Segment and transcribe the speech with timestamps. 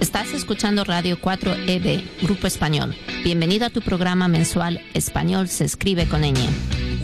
[0.00, 2.96] Estás escuchando Radio 4EB, Grupo Español.
[3.22, 6.34] Bienvenido a tu programa mensual Español se escribe con ñ.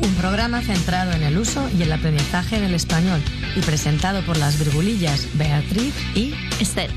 [0.03, 3.21] Un programa centrado en el uso y el aprendizaje del español
[3.54, 6.90] y presentado por las virgulillas Beatriz y Esther.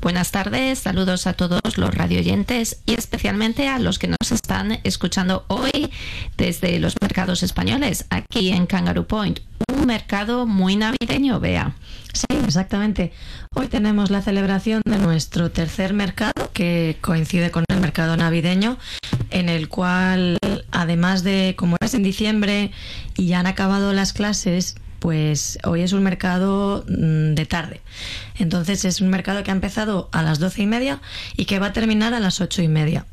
[0.00, 5.44] Buenas tardes, saludos a todos los radioyentes y especialmente a los que nos están escuchando
[5.48, 5.90] hoy
[6.36, 9.40] desde los mercados españoles, aquí en Kangaroo Point.
[9.86, 11.74] Mercado muy navideño, vea.
[12.12, 13.12] Sí, exactamente.
[13.54, 18.78] Hoy tenemos la celebración de nuestro tercer mercado, que coincide con el mercado navideño,
[19.30, 20.38] en el cual,
[20.72, 22.72] además de, como es en diciembre
[23.16, 27.80] y ya han acabado las clases, pues hoy es un mercado mm, de tarde.
[28.38, 31.00] Entonces es un mercado que ha empezado a las doce y media
[31.36, 33.06] y que va a terminar a las ocho y media.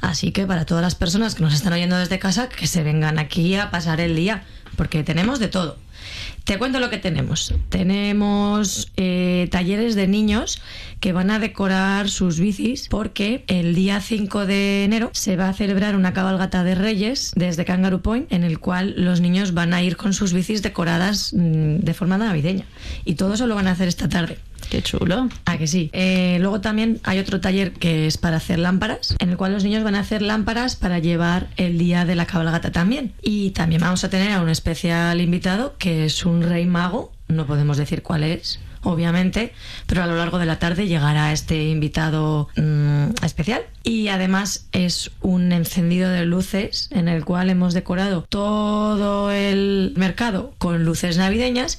[0.00, 3.18] Así que para todas las personas que nos están oyendo desde casa, que se vengan
[3.18, 4.44] aquí a pasar el día,
[4.76, 5.76] porque tenemos de todo.
[6.48, 7.52] Te cuento lo que tenemos.
[7.68, 10.62] Tenemos eh, talleres de niños
[10.98, 15.52] que van a decorar sus bicis porque el día 5 de enero se va a
[15.52, 19.82] celebrar una cabalgata de reyes desde Kangaroo Point en el cual los niños van a
[19.82, 22.64] ir con sus bicis decoradas mm, de forma navideña.
[23.04, 24.38] Y todo eso lo van a hacer esta tarde.
[24.70, 25.28] Qué chulo.
[25.46, 25.90] Ah, que sí.
[25.92, 29.64] Eh, luego también hay otro taller que es para hacer lámparas, en el cual los
[29.64, 33.12] niños van a hacer lámparas para llevar el día de la cabalgata también.
[33.22, 37.46] Y también vamos a tener a un especial invitado que es un rey mago, no
[37.46, 39.52] podemos decir cuál es, obviamente,
[39.86, 43.62] pero a lo largo de la tarde llegará este invitado mm, especial.
[43.84, 50.54] Y además es un encendido de luces en el cual hemos decorado todo el mercado
[50.58, 51.78] con luces navideñas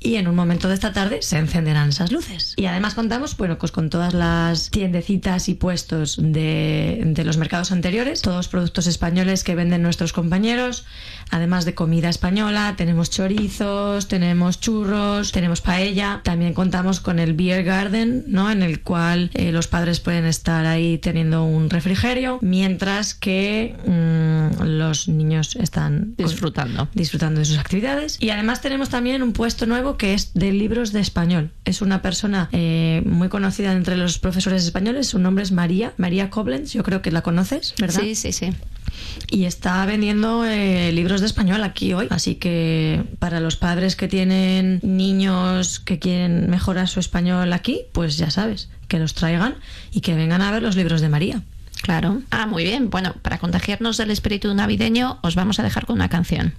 [0.00, 2.54] y en un momento de esta tarde se encenderán esas luces.
[2.56, 7.72] Y además contamos, bueno, pues con todas las tiendecitas y puestos de, de, los mercados
[7.72, 10.84] anteriores, todos productos españoles que venden nuestros compañeros,
[11.30, 17.64] además de comida española, tenemos chorizos, tenemos churros, tenemos paella, también contamos con el Beer
[17.64, 18.50] Garden, ¿no?
[18.50, 24.62] En el cual eh, los padres pueden estar ahí teniendo un refrigerio, mientras que mmm,
[24.64, 26.88] los niños están disfrutando.
[26.94, 28.16] disfrutando de sus actividades.
[28.20, 31.52] Y además tenemos también un puesto nuevo que es de libros de español.
[31.64, 35.08] Es una persona eh, muy conocida entre los profesores españoles.
[35.08, 36.72] Su nombre es María, María Koblenz.
[36.72, 38.00] Yo creo que la conoces, ¿verdad?
[38.02, 38.52] Sí, sí, sí.
[39.30, 42.06] Y está vendiendo eh, libros de español aquí hoy.
[42.10, 48.16] Así que para los padres que tienen niños que quieren mejorar su español aquí, pues
[48.16, 49.56] ya sabes, que los traigan
[49.92, 51.42] y que vengan a ver los libros de María.
[51.82, 52.22] Claro.
[52.30, 52.90] Ah, muy bien.
[52.90, 56.54] Bueno, para contagiarnos del espíritu navideño, os vamos a dejar con una canción.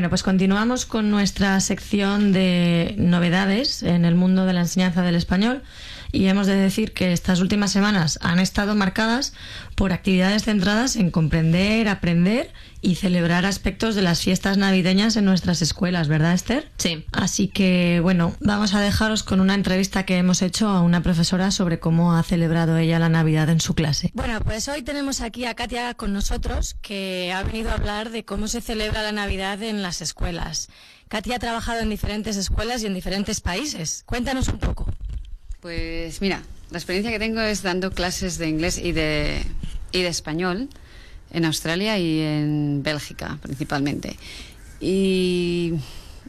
[0.00, 5.14] Bueno, pues continuamos con nuestra sección de novedades en el mundo de la enseñanza del
[5.14, 5.60] español
[6.12, 9.32] y hemos de decir que estas últimas semanas han estado marcadas
[9.74, 12.52] por actividades centradas en comprender, aprender
[12.82, 16.70] y celebrar aspectos de las fiestas navideñas en nuestras escuelas, ¿verdad, Esther?
[16.78, 17.04] Sí.
[17.12, 21.50] Así que, bueno, vamos a dejaros con una entrevista que hemos hecho a una profesora
[21.50, 24.10] sobre cómo ha celebrado ella la Navidad en su clase.
[24.14, 28.24] Bueno, pues hoy tenemos aquí a Katia con nosotros, que ha venido a hablar de
[28.24, 30.68] cómo se celebra la Navidad en las escuelas.
[31.08, 34.04] Katia ha trabajado en diferentes escuelas y en diferentes países.
[34.06, 34.86] Cuéntanos un poco.
[35.60, 39.44] Pues mira, la experiencia que tengo es dando clases de inglés y de,
[39.92, 40.68] y de español
[41.32, 44.16] en Australia y en Bélgica principalmente.
[44.80, 45.74] Y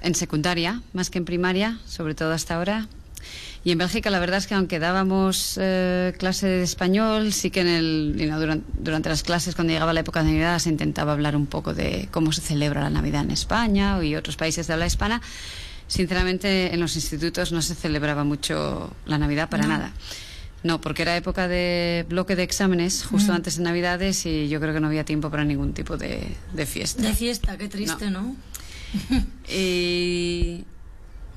[0.01, 2.88] en secundaria, más que en primaria, sobre todo hasta ahora.
[3.63, 7.62] Y en Bélgica la verdad es que aunque dábamos eh, clase de español, sí que
[7.62, 10.69] en el, you know, durante, durante, las clases cuando llegaba la época de Navidad se
[10.69, 14.68] intentaba hablar un poco de cómo se celebra la Navidad en España y otros países
[14.68, 15.22] de habla hispana.
[15.92, 19.70] Sinceramente en los institutos no se celebraba mucho la Navidad para no.
[19.70, 19.92] nada.
[20.64, 23.36] No, porque era época de bloque de exámenes justo mm.
[23.36, 26.66] antes de Navidades y yo creo que no había tiempo para ningún tipo de, de
[26.66, 27.02] fiesta.
[27.02, 28.22] De fiesta, qué triste, ¿no?
[28.22, 28.36] ¿no?
[29.50, 30.64] y,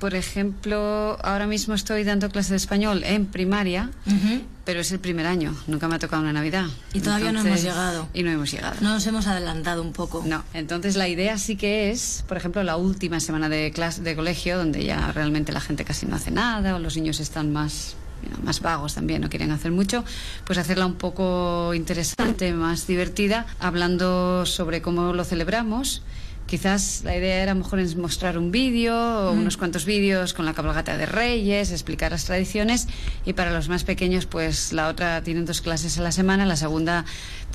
[0.05, 4.43] por ejemplo, ahora mismo estoy dando clase de español en primaria, uh -huh.
[4.67, 6.67] pero es el primer año, nunca me ha tocado una Navidad.
[6.93, 8.09] Y todavía entonces, no hemos llegado.
[8.13, 8.77] Y no hemos llegado.
[8.83, 10.23] No nos hemos adelantado un poco.
[10.27, 14.15] No, entonces la idea sí que es, por ejemplo, la última semana de clase de
[14.15, 17.97] colegio, donde ya realmente la gente casi no hace nada o los niños están más
[18.43, 20.05] más vagos también, no quieren hacer mucho,
[20.47, 26.03] pues hacerla un poco interesante, más divertida, hablando sobre cómo lo celebramos.
[26.47, 29.39] Quizás la idea era a lo mejor es mostrar un vídeo o mm.
[29.39, 32.87] unos cuantos vídeos con la cabalgata de Reyes, explicar las tradiciones
[33.25, 36.57] y para los más pequeños pues la otra tienen dos clases a la semana, la
[36.57, 37.07] segunda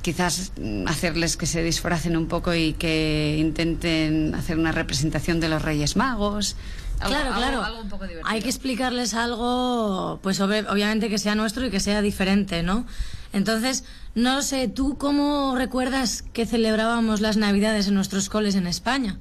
[0.01, 0.53] quizás
[0.87, 5.95] hacerles que se disfracen un poco y que intenten hacer una representación de los Reyes
[5.95, 6.55] Magos.
[6.99, 7.63] Algo, claro, claro.
[7.63, 7.83] Algo,
[8.25, 12.85] Hay que explicarles algo, pues obviamente que sea nuestro y que sea diferente, ¿no?
[13.31, 13.83] Entonces,
[14.15, 19.17] no sé, ¿tú cómo recuerdas que celebrábamos las Navidades en nuestros coles en España?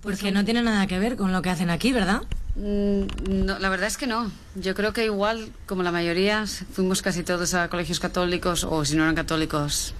[0.00, 2.22] Porque no tiene nada que ver con lo que hacen aquí, ¿verdad?
[2.56, 4.30] Mm, no, la verdad es que no.
[4.54, 8.96] Yo creo que igual, como la mayoría, fuimos casi todos a colegios católicos o si
[8.96, 9.94] no eran católicos,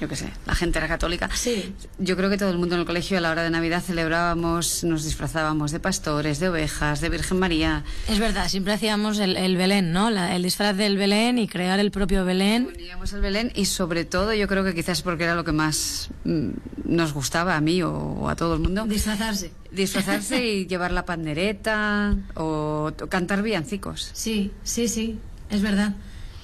[0.00, 1.28] yo qué sé, la gente era católica.
[1.34, 1.74] Sí.
[1.98, 4.82] Yo creo que todo el mundo en el colegio a la hora de Navidad celebrábamos,
[4.84, 7.84] nos disfrazábamos de pastores, de ovejas, de Virgen María.
[8.08, 10.10] Es verdad, siempre hacíamos el, el Belén, ¿no?
[10.10, 12.66] La, el disfraz del Belén y crear el propio Belén.
[12.72, 16.08] Poníamos el Belén y sobre todo yo creo que quizás porque era lo que más
[16.24, 16.48] mm,
[16.84, 18.84] nos gustaba a mí o, o a todo el mundo.
[18.86, 19.52] Disfrazarse.
[19.70, 24.10] Disfrazarse y llevar la pandereta o, o cantar villancicos.
[24.14, 25.18] Sí, sí, sí,
[25.50, 25.92] es verdad.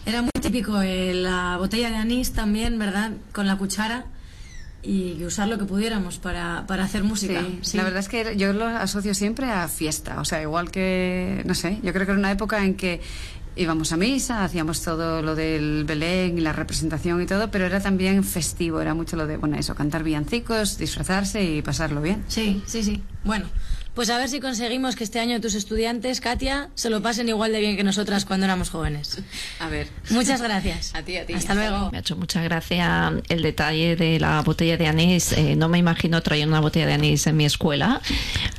[0.04, 3.10] Era muy típico eh, la botella de anís también, ¿verdad?
[3.32, 4.06] Con la cuchara
[4.80, 7.40] y usar lo que pudiéramos para, para hacer música.
[7.40, 7.76] Sí, sí.
[7.76, 11.54] La verdad es que yo lo asocio siempre a fiesta, o sea, igual que, no
[11.54, 13.00] sé, yo creo que era una época en que
[13.56, 17.80] íbamos a misa, hacíamos todo lo del Belén y la representación y todo, pero era
[17.80, 22.22] también festivo, era mucho lo de, bueno, eso, cantar villancicos, disfrazarse y pasarlo bien.
[22.28, 23.02] Sí, sí, sí.
[23.24, 23.46] Bueno,
[23.96, 27.50] pues a ver si conseguimos que este año tus estudiantes, Katia, se lo pasen igual
[27.50, 29.22] de bien que nosotras cuando éramos jóvenes.
[29.58, 29.88] A ver.
[30.10, 30.94] Muchas gracias.
[30.94, 31.32] A ti, a ti.
[31.32, 31.90] Hasta luego.
[31.90, 35.32] Me ha hecho mucha gracia el detalle de la botella de anís.
[35.32, 38.02] Eh, no me imagino trayendo una botella de anís en mi escuela.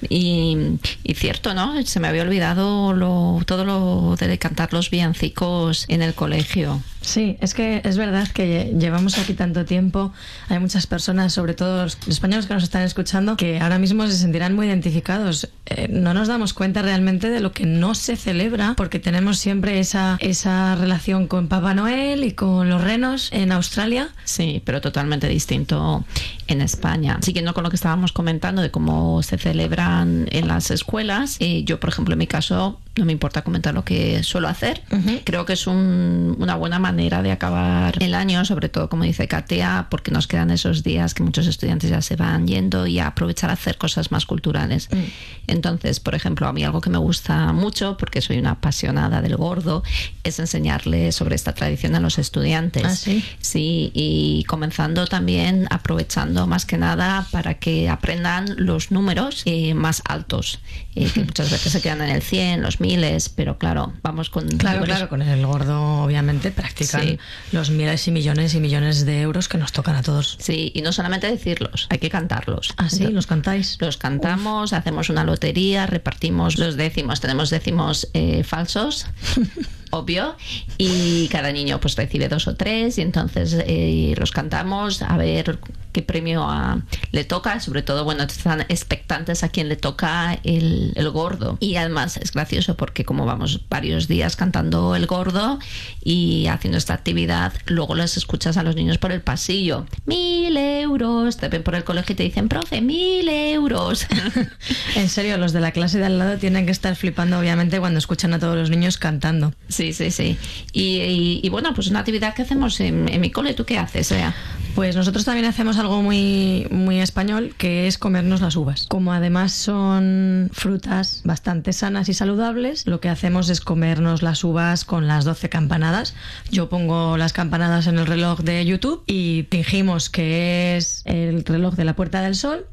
[0.09, 0.57] Y,
[1.03, 1.83] y cierto, ¿no?
[1.85, 6.81] Se me había olvidado lo, todo lo de cantar los villancicos en el colegio.
[7.07, 10.11] Sí, es que es verdad que llevamos aquí tanto tiempo.
[10.49, 14.17] Hay muchas personas, sobre todo los españoles que nos están escuchando, que ahora mismo se
[14.17, 15.47] sentirán muy identificados.
[15.67, 19.79] Eh, no nos damos cuenta realmente de lo que no se celebra, porque tenemos siempre
[19.79, 24.09] esa, esa relación con Papá Noel y con los renos en Australia.
[24.25, 26.03] Sí, pero totalmente distinto
[26.47, 27.19] en España.
[27.21, 31.79] Siguiendo con lo que estábamos comentando de cómo se celebran en las escuelas, eh, yo,
[31.79, 34.81] por ejemplo, en mi caso, no me importa comentar lo que suelo hacer.
[34.91, 35.21] Uh -huh.
[35.23, 39.27] Creo que es un, una buena manera de acabar el año, sobre todo como dice
[39.27, 43.07] Katia, porque nos quedan esos días que muchos estudiantes ya se van yendo y a
[43.07, 44.89] aprovechar a hacer cosas más culturales.
[44.89, 45.09] -huh.
[45.47, 49.37] Entonces, por ejemplo, a mí algo que me gusta mucho, porque soy una apasionada del
[49.37, 49.83] gordo,
[50.23, 52.83] es enseñarle sobre esta tradición a los estudiantes.
[52.83, 53.23] ¿Ah, sí?
[53.39, 60.01] sí, y comenzando también aprovechando más que nada para que aprendan los números eh, más
[60.05, 60.59] altos,
[60.95, 64.47] eh, que muchas veces se quedan en el 100, los miles, pero claro, vamos con...
[64.57, 66.51] Claro, claro, con el gordo obviamente
[66.87, 67.19] sí.
[67.51, 70.37] los miles y millones y millones de euros que nos tocan a todos.
[70.39, 72.73] Sí, y no solamente decirlos, hay que cantarlos.
[72.77, 73.77] Ah, sí, Entonces, los cantáis.
[73.79, 74.77] Los cantamos, Uf.
[74.77, 79.07] hacemos una lotería, repartimos los décimos, tenemos décimos eh, falsos.
[79.91, 80.35] obvio
[80.77, 85.59] y cada niño pues recibe dos o tres y entonces eh, los cantamos a ver
[85.91, 90.93] qué premio a- le toca, sobre todo, bueno, están expectantes a quien le toca el,
[90.95, 91.57] el gordo.
[91.59, 95.57] Y además es gracioso porque como vamos varios días cantando el gordo
[96.03, 99.85] y haciendo esta actividad, luego los escuchas a los niños por el pasillo.
[100.05, 104.05] Mil euros, te ven por el colegio y te dicen, profe, mil euros.
[104.95, 107.99] En serio, los de la clase de al lado tienen que estar flipando, obviamente, cuando
[107.99, 109.53] escuchan a todos los niños cantando.
[109.77, 110.37] Sí, sí, sí.
[110.73, 114.11] Y, bueno, pues una actividad que hacemos en, mi cole, ¿tú qué haces?
[114.11, 114.33] Ea?
[114.75, 118.87] Pues nosotros también hacemos algo muy, muy español, que es comernos las uvas.
[118.87, 124.85] Como además son frutas bastante sanas y saludables, lo que hacemos es comernos las uvas
[124.85, 126.15] con las 12 campanadas.
[126.51, 131.75] Yo pongo las campanadas en el reloj de YouTube y fingimos que es el reloj
[131.75, 132.65] de la Puerta del Sol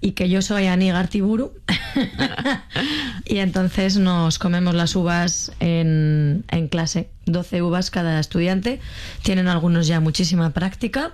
[0.00, 1.52] y que yo soy Ani Gartiburu.
[3.24, 7.08] y entonces nos comemos las uvas en, en clase.
[7.26, 8.80] 12 uvas cada estudiante.
[9.22, 11.12] Tienen algunos ya muchísima práctica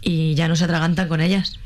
[0.00, 1.58] y ya no se atragantan con ellas.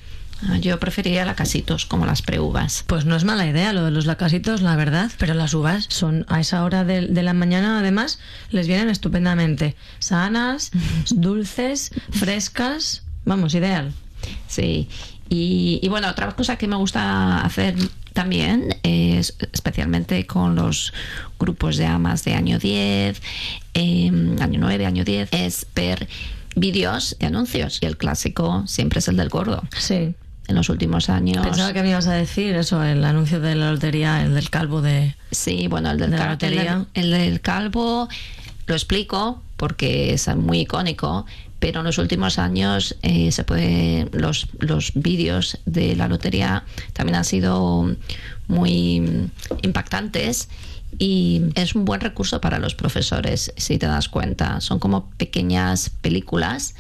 [0.43, 2.85] Ah, Yo preferiría lacasitos, como las preuvas.
[2.87, 6.27] Pues no es mala idea lo de los lacasitos, la verdad, pero las uvas son
[6.29, 8.19] a esa hora de, de la mañana, además,
[8.51, 9.77] les vienen estupendamente.
[9.99, 10.73] Sanas,
[11.11, 13.93] dulces, frescas, vamos, ideal.
[14.47, 14.89] Sí.
[15.29, 17.75] Y, y bueno, otra cosa que me gusta hacer
[18.13, 20.93] también es especialmente con los
[21.39, 23.21] grupos de amas de año 10,
[23.75, 26.09] eh, año 9, año 10, es ver
[26.55, 27.79] vídeos de anuncios.
[27.83, 29.63] Y el clásico siempre es el del gordo.
[29.77, 30.15] Sí.
[30.49, 31.45] En los últimos años.
[31.45, 34.81] Pensaba que me ibas a decir eso, el anuncio de la lotería, el del calvo
[34.81, 35.17] de...
[35.33, 36.87] Sí, bueno, el del, de la cal- lotería.
[36.95, 38.09] el del- el del calvo
[38.69, 41.27] lo explico porque es muy icónico,
[41.59, 47.17] pero en los últimos años eh, se puede los, los vídeos de la lotería también
[47.17, 47.95] han sido
[48.49, 49.31] muy
[49.63, 50.49] impactantes
[50.99, 54.61] y es un buen recurso para los profesores, si te das cuenta.
[54.61, 56.75] Son como pequeñas películas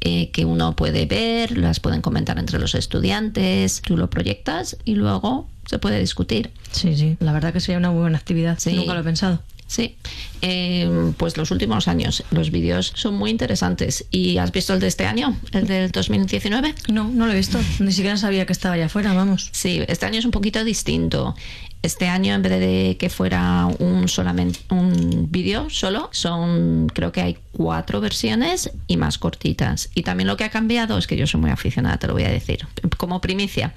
[0.00, 4.94] eh, que uno puede ver, las pueden comentar entre los estudiantes, tú lo proyectas y
[4.94, 6.50] luego se puede discutir.
[6.70, 8.58] Sí, sí, la verdad que sería una muy buena actividad.
[8.58, 8.74] Sí.
[8.74, 9.40] Nunca lo he pensado.
[9.68, 9.96] Sí,
[10.40, 14.06] Eh, pues los últimos años los vídeos son muy interesantes.
[14.10, 16.74] ¿Y has visto el de este año, el del 2019?
[16.90, 17.58] No, no lo he visto.
[17.78, 19.50] Ni siquiera sabía que estaba allá afuera, vamos.
[19.52, 21.34] Sí, este año es un poquito distinto.
[21.82, 27.20] Este año, en vez de que fuera un solamente un vídeo solo, son creo que
[27.20, 29.90] hay cuatro versiones y más cortitas.
[29.94, 32.24] Y también lo que ha cambiado es que yo soy muy aficionada, te lo voy
[32.24, 32.66] a decir,
[32.96, 33.74] como primicia.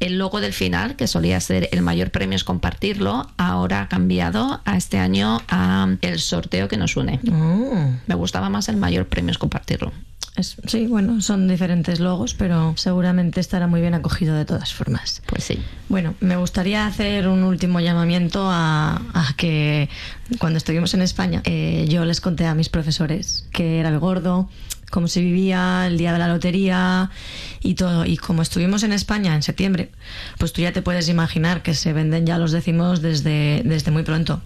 [0.00, 4.60] El logo del final, que solía ser el mayor premio es compartirlo, ahora ha cambiado
[4.64, 7.20] a este año a el sorteo que nos une.
[7.30, 7.90] Oh.
[8.06, 9.92] Me gustaba más el mayor premio es compartirlo.
[10.36, 15.22] Es- sí, bueno, son diferentes logos, pero seguramente estará muy bien acogido de todas formas.
[15.26, 15.58] Pues sí.
[15.88, 19.88] Bueno, me gustaría hacer un último llamamiento a, a que
[20.38, 24.48] cuando estuvimos en España eh, yo les conté a mis profesores que era el gordo,
[24.94, 27.10] cómo se vivía el día de la lotería
[27.60, 28.06] y todo.
[28.06, 29.90] Y como estuvimos en España en septiembre,
[30.38, 34.04] pues tú ya te puedes imaginar que se venden ya los décimos desde, desde muy
[34.04, 34.40] pronto.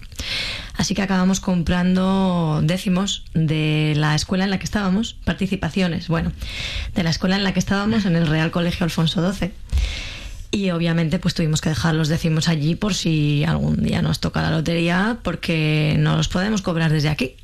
[0.75, 6.31] Así que acabamos comprando décimos de la escuela en la que estábamos, participaciones, bueno,
[6.95, 9.51] de la escuela en la que estábamos en el Real Colegio Alfonso XII.
[10.49, 14.41] Y obviamente pues tuvimos que dejar los décimos allí por si algún día nos toca
[14.41, 17.35] la lotería porque no los podemos cobrar desde aquí.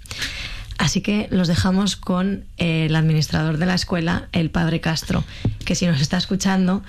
[0.77, 5.23] Así que los dejamos con el administrador de la escuela, el padre Castro,
[5.65, 6.83] que si nos está escuchando,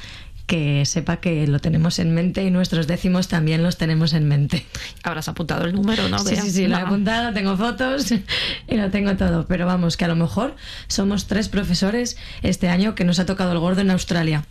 [0.46, 4.64] que sepa que lo tenemos en mente y nuestros décimos también los tenemos en mente.
[5.02, 6.18] Habrás apuntado el número, ¿no?
[6.20, 8.12] Sí, sí, sí, lo he apuntado, tengo fotos
[8.68, 9.46] y lo tengo todo.
[9.46, 10.54] Pero vamos, que a lo mejor
[10.88, 14.44] somos tres profesores este año que nos ha tocado el gordo en Australia.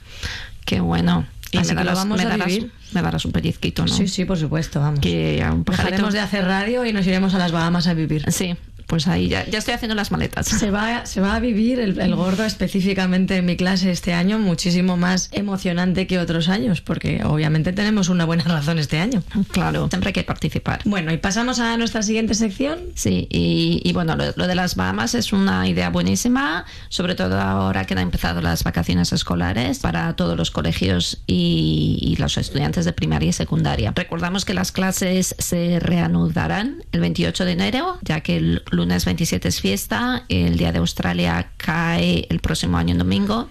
[0.66, 1.26] Qué bueno.
[1.52, 2.72] Y Así me que lo darás, vamos me a vivir.
[2.92, 3.94] me darás un pellizquito, ¿no?
[3.94, 5.00] Sí, sí, por supuesto, vamos.
[5.00, 8.30] Que un pajarito- Dejaremos de hacer radio y nos iremos a las Bahamas a vivir.
[8.34, 10.48] Sí, pues ahí ya, ya estoy haciendo las maletas.
[10.48, 14.40] Se va, se va a vivir el, el gordo específicamente en mi clase este año
[14.40, 19.24] muchísimo más emocionante que otros años, porque obviamente tenemos una buena razón este año.
[19.52, 20.82] Claro, siempre hay que participar.
[20.86, 22.80] Bueno, y pasamos a nuestra siguiente sección.
[22.96, 27.40] Sí, y, y bueno, lo, lo de las Bahamas es una idea buenísima, sobre todo
[27.40, 32.86] ahora que han empezado las vacaciones escolares para todos los colegios y, y los estudiantes
[32.86, 33.94] de primaria y secundaria.
[33.96, 39.48] Recordamos que las clases se reanudarán el 28 de enero, ya que el lunes 27
[39.48, 43.50] es fiesta, el Día de Australia cae el próximo año domingo.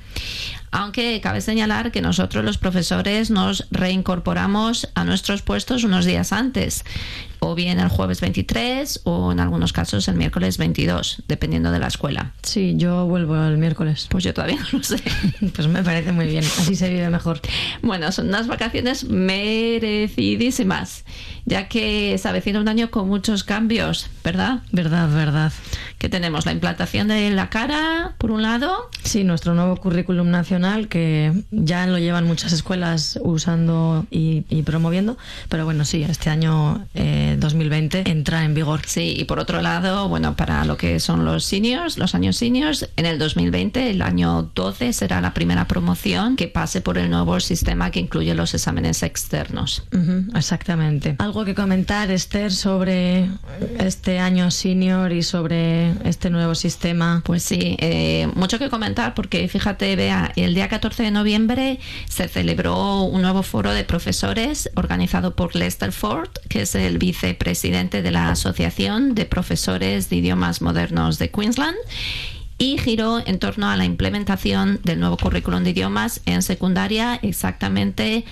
[0.71, 6.85] Aunque cabe señalar que nosotros los profesores nos reincorporamos a nuestros puestos unos días antes,
[7.41, 11.89] o bien el jueves 23 o en algunos casos el miércoles 22, dependiendo de la
[11.89, 12.33] escuela.
[12.43, 14.07] Sí, yo vuelvo el miércoles.
[14.11, 15.03] Pues yo todavía no lo sé.
[15.55, 17.41] Pues me parece muy bien, así se vive mejor.
[17.83, 21.05] Bueno, son unas vacaciones merecidísimas.
[21.47, 24.61] ya que se avecina un año con muchos cambios, ¿verdad?
[24.73, 25.53] Verdad, verdad.
[25.99, 28.89] Que tenemos la implantación de la cara, por un lado.
[29.03, 35.65] Sí, nuestro nuevo currículum nacional, que ya lo llevan muchas escuelas usando y, promoviendo, pero
[35.65, 36.87] bueno, sí, este año
[37.41, 38.83] 2020 eh, entra en vigor.
[38.87, 42.89] Sí, y por otro lado, bueno, para lo que son los seniors, los años seniors,
[42.97, 47.41] en el 2020, el año 12, será la primera promoción que pase por el nuevo
[47.41, 49.85] sistema que incluye los exámenes externos.
[50.35, 51.17] exactamente.
[51.19, 53.29] ¿Algo que comentar, Esther, sobre
[53.79, 57.23] este año senior y sobre este nuevo sistema?
[57.25, 62.29] Pues sí, eh, mucho que comentar porque fíjate, vea, el día 14 de noviembre se
[62.29, 68.11] celebró un nuevo foro de profesores organizado por Lester Ford, que es el vicepresidente de
[68.11, 71.77] la Asociación de Profesores de Idiomas Modernos de Queensland
[72.59, 78.25] y giró en torno a la implementación del nuevo currículum de idiomas en secundaria exactamente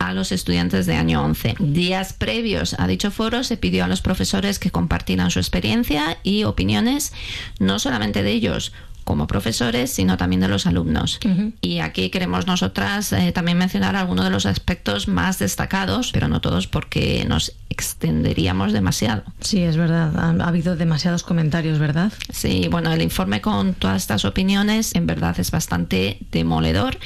[0.00, 1.54] a los estudiantes de año 11.
[1.60, 6.42] Días previos a dicho foro se pidió a los profesores que compartieran su experiencia y
[6.42, 7.12] opiniones,
[7.60, 8.72] no solamente de ellos,
[9.04, 11.20] como profesores, sino también de los alumnos.
[11.60, 16.40] Y aquí queremos nosotras eh, también mencionar algunos de los aspectos más destacados, pero no
[16.40, 19.24] todos porque nos extenderíamos demasiado.
[19.40, 20.16] Sí, es verdad.
[20.16, 22.12] Ha, habido demasiados comentarios, ¿verdad?
[22.32, 26.98] Sí, bueno, el informe con todas estas opiniones en verdad es bastante demoledor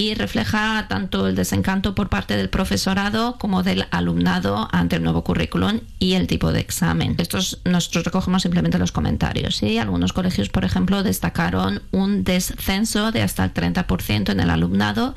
[0.00, 5.22] y refleja tanto el desencanto por parte del profesorado como del alumnado ante el nuevo
[5.22, 7.16] currículum y el tipo de examen.
[7.18, 9.62] Estos nosotros recogemos simplemente los comentarios.
[9.62, 15.14] y Algunos colegios, por ejemplo, destacaron un descenso de hasta el 30% en el alumnado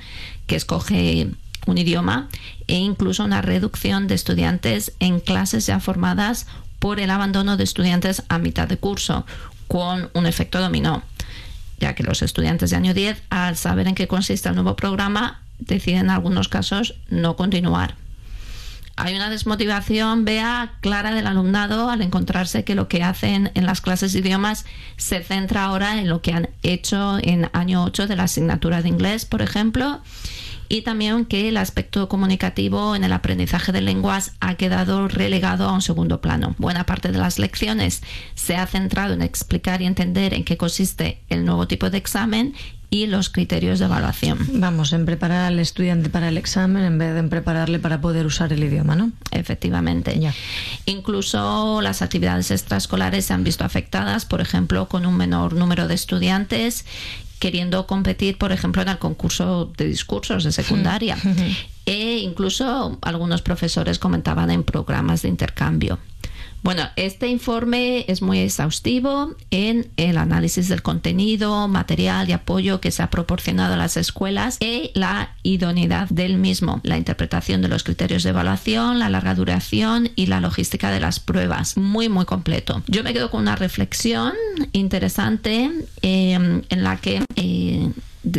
[0.48, 1.30] que escoge
[1.66, 2.28] un idioma
[2.68, 6.46] e incluso una reducción de estudiantes en clases ya formadas
[6.80, 9.26] por el abandono de estudiantes a mitad de curso,
[9.70, 11.04] con un efecto dominó,
[11.84, 15.42] ya que los estudiantes de año 10, al saber en qué consiste el nuevo programa,
[15.60, 17.96] deciden en algunos casos no continuar.
[18.96, 23.82] Hay una desmotivación, vea, clara del alumnado al encontrarse que lo que hacen en las
[23.82, 28.16] clases de idiomas se centra ahora en lo que han hecho en año 8 de
[28.16, 30.00] la asignatura de inglés, por ejemplo,
[30.70, 35.74] y también que el aspecto comunicativo en el aprendizaje de lenguas ha quedado relegado a
[35.74, 36.56] un segundo plano.
[36.58, 38.02] Buena parte de las lecciones
[38.36, 42.54] se ha centrado en explicar y entender en qué consiste el nuevo tipo de examen
[42.94, 44.38] y los criterios de evaluación.
[44.54, 48.28] Vamos, en preparar al estudiante para el examen en vez de en prepararle para poder
[48.28, 49.12] usar el idioma, ¿no?
[49.32, 50.20] Efectivamente.
[50.20, 50.32] Ya.
[50.86, 55.96] Incluso las actividades extraescolares se han visto afectadas, por ejemplo, con un menor número de
[55.96, 56.86] estudiantes
[57.44, 61.18] queriendo competir, por ejemplo, en el concurso de discursos de secundaria.
[61.86, 66.00] e incluso algunos profesores comentaban en programas de intercambio.
[66.64, 72.90] Bueno, este informe es muy exhaustivo en el análisis del contenido, material y apoyo que
[72.92, 77.84] se ha proporcionado a las escuelas y la idoneidad del mismo, la interpretación de los
[77.84, 81.76] criterios de evaluación, la larga duración y la logística de las pruebas.
[81.76, 82.82] Muy, muy completo.
[82.88, 84.32] Yo me quedo con una reflexión
[84.72, 85.70] interesante
[86.02, 87.26] eh, en la que...
[87.36, 87.90] Eh,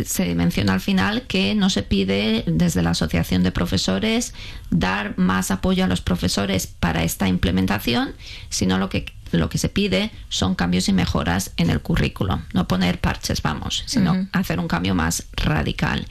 [0.05, 4.33] se menciona al final que no se pide desde la Asociación de Profesores
[4.69, 8.13] dar más apoyo a los profesores para esta implementación,
[8.49, 12.67] sino lo que lo que se pide son cambios y mejoras en el currículo, no
[12.67, 16.07] poner parches, vamos, sino hacer un cambio más radical.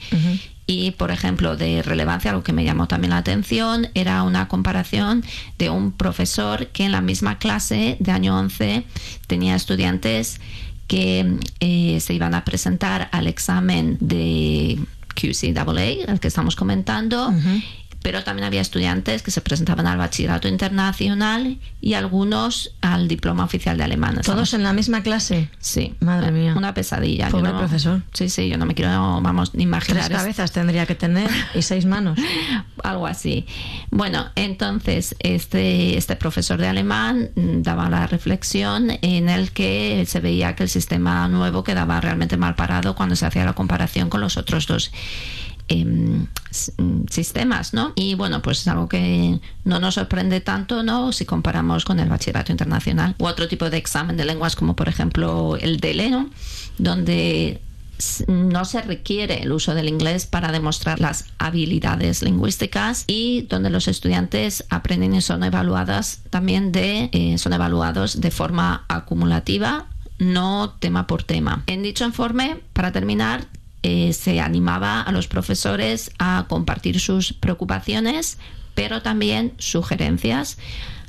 [0.67, 5.23] Y, por ejemplo, de relevancia, algo que me llamó también la atención era una comparación
[5.59, 8.83] de un profesor que en la misma clase de año 11
[9.27, 10.41] tenía estudiantes
[10.87, 14.79] que eh, se iban a presentar al examen de
[15.15, 17.33] QCAA, el que estamos comentando,
[18.05, 23.77] pero también había estudiantes que se presentaban al bachillerato internacional y algunos al diploma oficial
[23.77, 24.21] de alemán.
[24.23, 25.49] ¿Todos en la misma clase?
[25.57, 25.95] Sí.
[26.01, 26.53] Madre mía.
[26.55, 27.29] Una pesadilla.
[27.29, 28.03] Pobre profesor.
[28.13, 28.91] Sí, sí, yo no me quiero,
[29.21, 30.05] vamos, ni imaginar.
[30.05, 32.19] Tres cabezas tendría que tener y seis manos.
[32.83, 33.47] Algo así.
[33.89, 40.55] Bueno, entonces este, este profesor de alemán daba la reflexión en el que se veía
[40.55, 44.37] que el sistema nuevo quedaba realmente mal parado cuando se hacía la comparación con los
[44.37, 44.91] otros dos
[45.67, 46.27] Em,
[47.09, 47.93] sistemas, ¿no?
[47.95, 51.11] Y bueno, pues es algo que no nos sorprende tanto, ¿no?
[51.11, 54.87] Si comparamos con el bachillerato internacional u otro tipo de examen de lenguas como por
[54.87, 56.29] ejemplo el DELE, ¿no?
[56.77, 57.61] Donde
[58.27, 63.87] no se requiere el uso del inglés para demostrar las habilidades lingüísticas y donde los
[63.87, 71.07] estudiantes aprenden y son evaluadas también de eh, son evaluados de forma acumulativa no tema
[71.07, 71.63] por tema.
[71.67, 73.47] En dicho informe, para terminar,
[73.85, 78.37] eh, se animaba a los profesores a compartir sus preocupaciones,
[78.73, 80.57] pero también sugerencias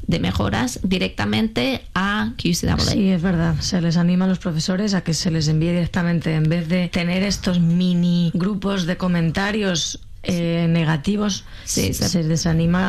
[0.07, 2.79] de mejoras directamente a QCAA.
[2.79, 3.57] Sí, es verdad.
[3.61, 6.89] Se les anima a los profesores a que se les envíe directamente, en vez de
[6.89, 12.83] tener estos mini grupos de comentarios eh, negativos, Sí, se, se- desanima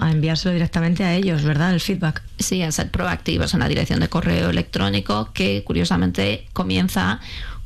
[0.00, 1.72] a, a enviárselo directamente a ellos, ¿verdad?
[1.74, 2.22] El feedback.
[2.38, 7.20] Sí, a ser proactivos en la dirección de correo electrónico que curiosamente comienza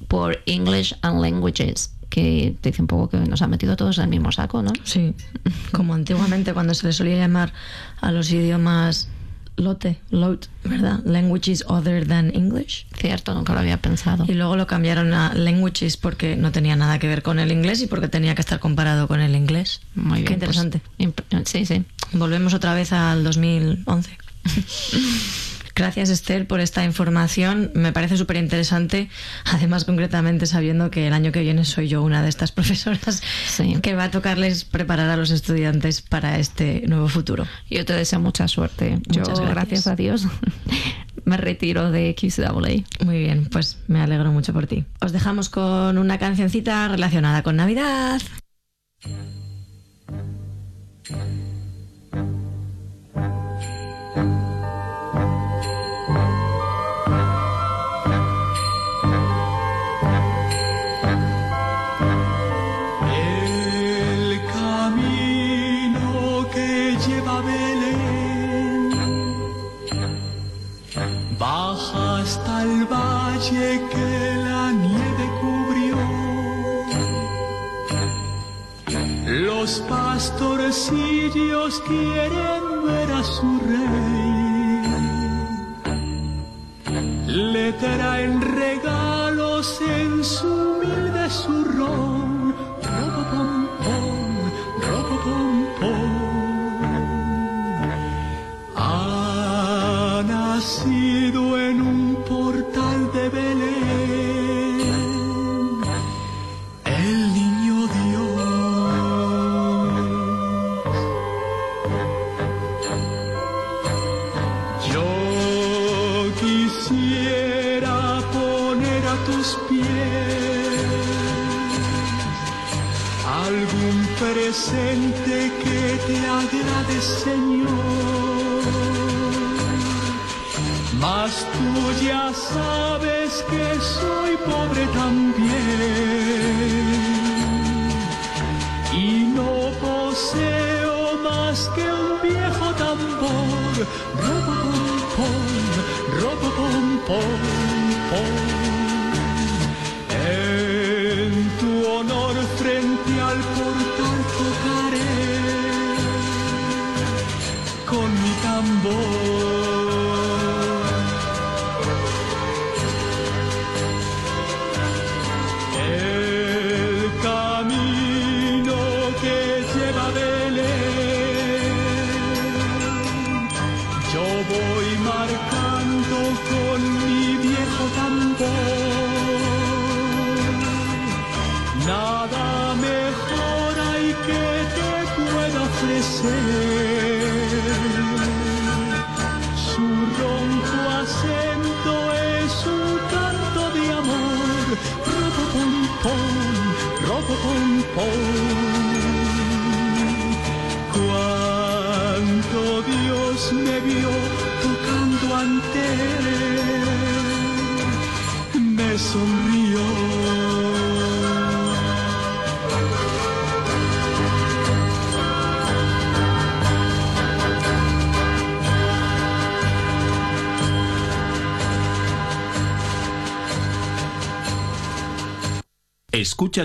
[0.08, 4.04] por English and Languages, que te dice un poco que nos han metido todos en
[4.04, 4.72] el mismo saco, ¿no?
[4.84, 5.14] Sí,
[5.72, 7.52] como antiguamente cuando se le solía llamar
[8.00, 9.08] a los idiomas
[9.60, 11.00] lote, lot, ¿verdad?
[11.04, 12.86] Languages other than English.
[12.96, 14.24] Cierto, nunca lo había pensado.
[14.26, 17.82] Y luego lo cambiaron a languages porque no tenía nada que ver con el inglés
[17.82, 19.80] y porque tenía que estar comparado con el inglés.
[19.94, 20.24] Muy bien.
[20.24, 20.80] Qué interesante.
[20.96, 21.84] pues, sí, sí.
[22.12, 24.18] Volvemos otra vez al 2011.
[25.74, 27.70] Gracias Esther por esta información.
[27.74, 29.08] Me parece súper interesante.
[29.44, 33.76] Además, concretamente sabiendo que el año que viene soy yo una de estas profesoras Sí.
[33.82, 37.46] que va a tocarles preparar a los estudiantes para este nuevo futuro.
[37.70, 38.98] Yo te deseo mucha suerte.
[39.08, 39.50] Yo, Muchas gracias.
[39.54, 40.26] gracias a Dios,
[41.24, 43.04] me retiro de QCAA.
[43.04, 44.84] Muy bien, pues me alegro mucho por ti.
[45.00, 48.20] Os dejamos con una cancioncita relacionada con Navidad.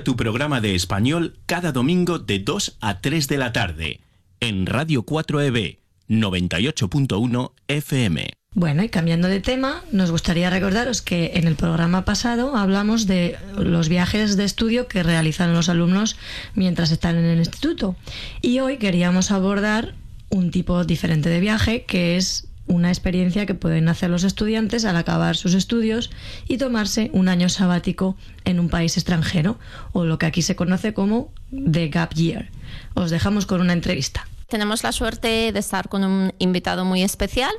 [0.03, 4.01] Tu programa de español cada domingo de 2 a 3 de la tarde
[4.39, 5.77] en Radio 4EB
[6.10, 8.34] 98.1 FM.
[8.53, 13.38] Bueno, y cambiando de tema, nos gustaría recordaros que en el programa pasado hablamos de
[13.58, 16.17] los viajes de estudio que realizan los alumnos
[16.55, 17.95] mientras están en el instituto.
[18.41, 19.95] Y hoy queríamos abordar
[20.29, 24.95] un tipo diferente de viaje que es una experiencia que pueden hacer los estudiantes al
[24.97, 26.12] acabar sus estudios
[26.47, 29.60] y tomarse un año sabático en un país extranjero,
[29.91, 32.49] o lo que aquí se conoce como The Gap Year.
[32.93, 34.28] Os dejamos con una entrevista.
[34.47, 37.51] Tenemos la suerte de estar con un invitado muy especial.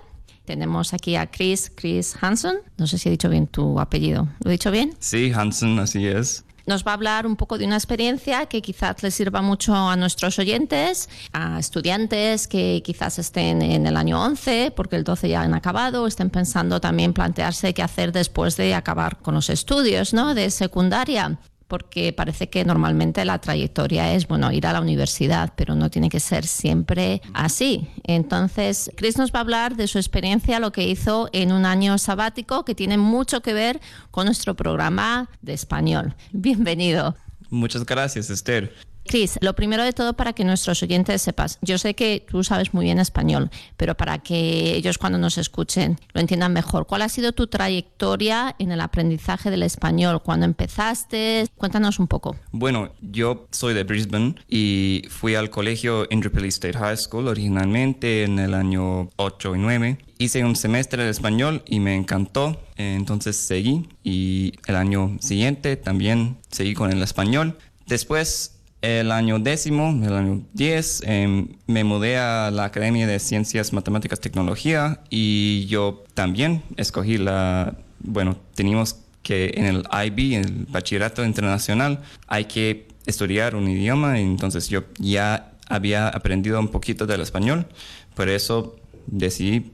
[0.44, 2.58] Tenemos aquí a Chris, Chris Hansen.
[2.78, 4.28] No sé si he dicho bien tu apellido.
[4.44, 4.94] ¿Lo he dicho bien?
[5.00, 6.45] Sí, Hansen, así es.
[6.66, 9.94] Nos va a hablar un poco de una experiencia que quizás les sirva mucho a
[9.94, 15.42] nuestros oyentes, a estudiantes que quizás estén en el año 11, porque el 12 ya
[15.42, 20.34] han acabado, estén pensando también plantearse qué hacer después de acabar con los estudios ¿no?
[20.34, 21.38] de secundaria.
[21.68, 26.08] Porque parece que normalmente la trayectoria es, bueno, ir a la universidad, pero no tiene
[26.08, 27.88] que ser siempre así.
[28.04, 31.98] Entonces, Chris nos va a hablar de su experiencia, lo que hizo en un año
[31.98, 36.14] sabático, que tiene mucho que ver con nuestro programa de español.
[36.32, 37.16] Bienvenido.
[37.50, 38.72] Muchas gracias, Esther.
[39.06, 42.74] Cris, lo primero de todo para que nuestros oyentes sepas, yo sé que tú sabes
[42.74, 47.08] muy bien español, pero para que ellos cuando nos escuchen lo entiendan mejor, ¿cuál ha
[47.08, 50.22] sido tu trayectoria en el aprendizaje del español?
[50.22, 51.46] ¿Cuándo empezaste?
[51.56, 52.36] Cuéntanos un poco.
[52.52, 58.38] Bueno, yo soy de Brisbane y fui al colegio Indooroopilly State High School originalmente en
[58.38, 59.98] el año 8 y 9.
[60.18, 66.38] Hice un semestre de español y me encantó, entonces seguí y el año siguiente también
[66.50, 67.58] seguí con el español.
[67.86, 73.72] Después el año décimo, el año 10, em, me mudé a la Academia de Ciencias,
[73.72, 81.24] Matemáticas, Tecnología y yo también escogí la, bueno, teníamos que en el IB, el Bachillerato
[81.24, 87.66] Internacional, hay que estudiar un idioma, entonces yo ya había aprendido un poquito del español,
[88.14, 89.72] por eso decidí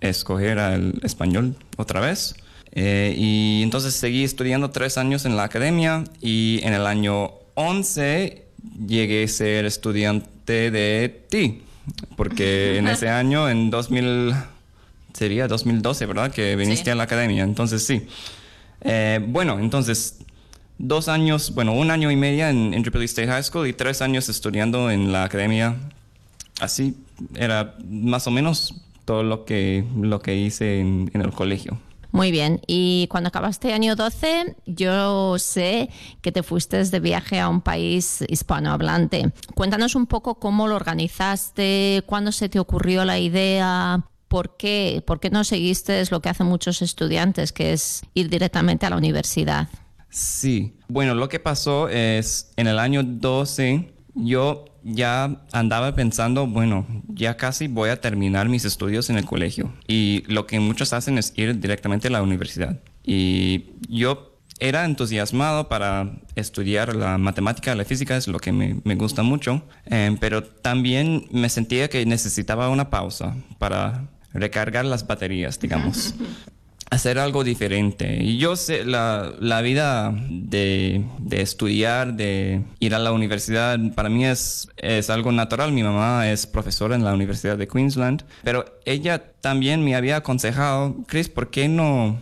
[0.00, 2.36] escoger el español otra vez.
[2.72, 8.43] Eh, y entonces seguí estudiando tres años en la academia y en el año 11
[8.86, 11.62] llegué a ser estudiante de ti,
[12.16, 14.34] porque en ese año, en 2000,
[15.12, 16.32] sería 2012, ¿verdad?
[16.32, 18.06] Que viniste a la academia, entonces sí.
[18.82, 20.18] Eh, bueno, entonces,
[20.78, 24.28] dos años, bueno, un año y medio en, en State High School y tres años
[24.28, 25.76] estudiando en la academia.
[26.60, 26.96] Así
[27.34, 28.74] era más o menos
[29.04, 31.78] todo lo que, lo que hice en el colegio.
[32.14, 32.60] Muy bien.
[32.68, 35.90] Y cuando acabaste año 12, yo sé
[36.22, 39.32] que te fuiste de viaje a un país hispanohablante.
[39.56, 45.02] Cuéntanos un poco cómo lo organizaste, cuándo se te ocurrió la idea, ¿Por qué?
[45.04, 48.96] ¿Por qué no seguiste lo que hacen muchos estudiantes, que es ir directamente a la
[48.96, 49.68] universidad?
[50.08, 56.86] Sí, bueno, lo que pasó es en el año 12 yo ya andaba pensando, bueno,
[57.08, 59.72] ya casi voy a terminar mis estudios en el colegio.
[59.88, 62.80] Y lo que muchos hacen es ir directamente a la universidad.
[63.02, 69.22] Y yo era entusiasmado para estudiar la matemática, la física, es lo que me, gusta
[69.22, 76.14] mucho, eh, pero también me sentía que necesitaba una pausa para recargar las baterías, digamos.
[76.90, 78.22] hacer algo diferente.
[78.22, 84.08] Y yo sé, la, la vida de, de, estudiar, de ir a la universidad, para
[84.08, 85.72] mí es, es algo natural.
[85.72, 90.96] Mi mamá es profesora en la Universidad de Queensland, pero ella también me había aconsejado,
[91.06, 92.20] Chris, ¿por qué no,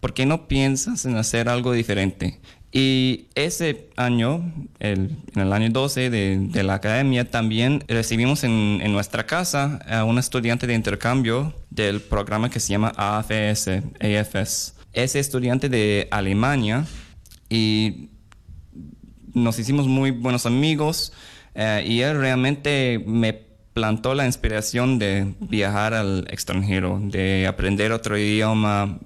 [0.00, 2.40] por qué no piensas en hacer algo diferente?
[2.76, 8.80] Y ese año, el, en el año 12 de, de la academia, también recibimos en,
[8.82, 13.68] en, nuestra casa a un estudiante de intercambio del programa que se llama AFS,
[14.00, 14.74] AFS.
[14.92, 16.84] Ese estudiante de Alemania
[17.48, 18.08] y
[19.34, 21.12] nos hicimos muy buenos amigos
[21.54, 23.34] eh, y él realmente me
[23.72, 28.98] plantó la inspiración de viajar al extranjero, de aprender otro idioma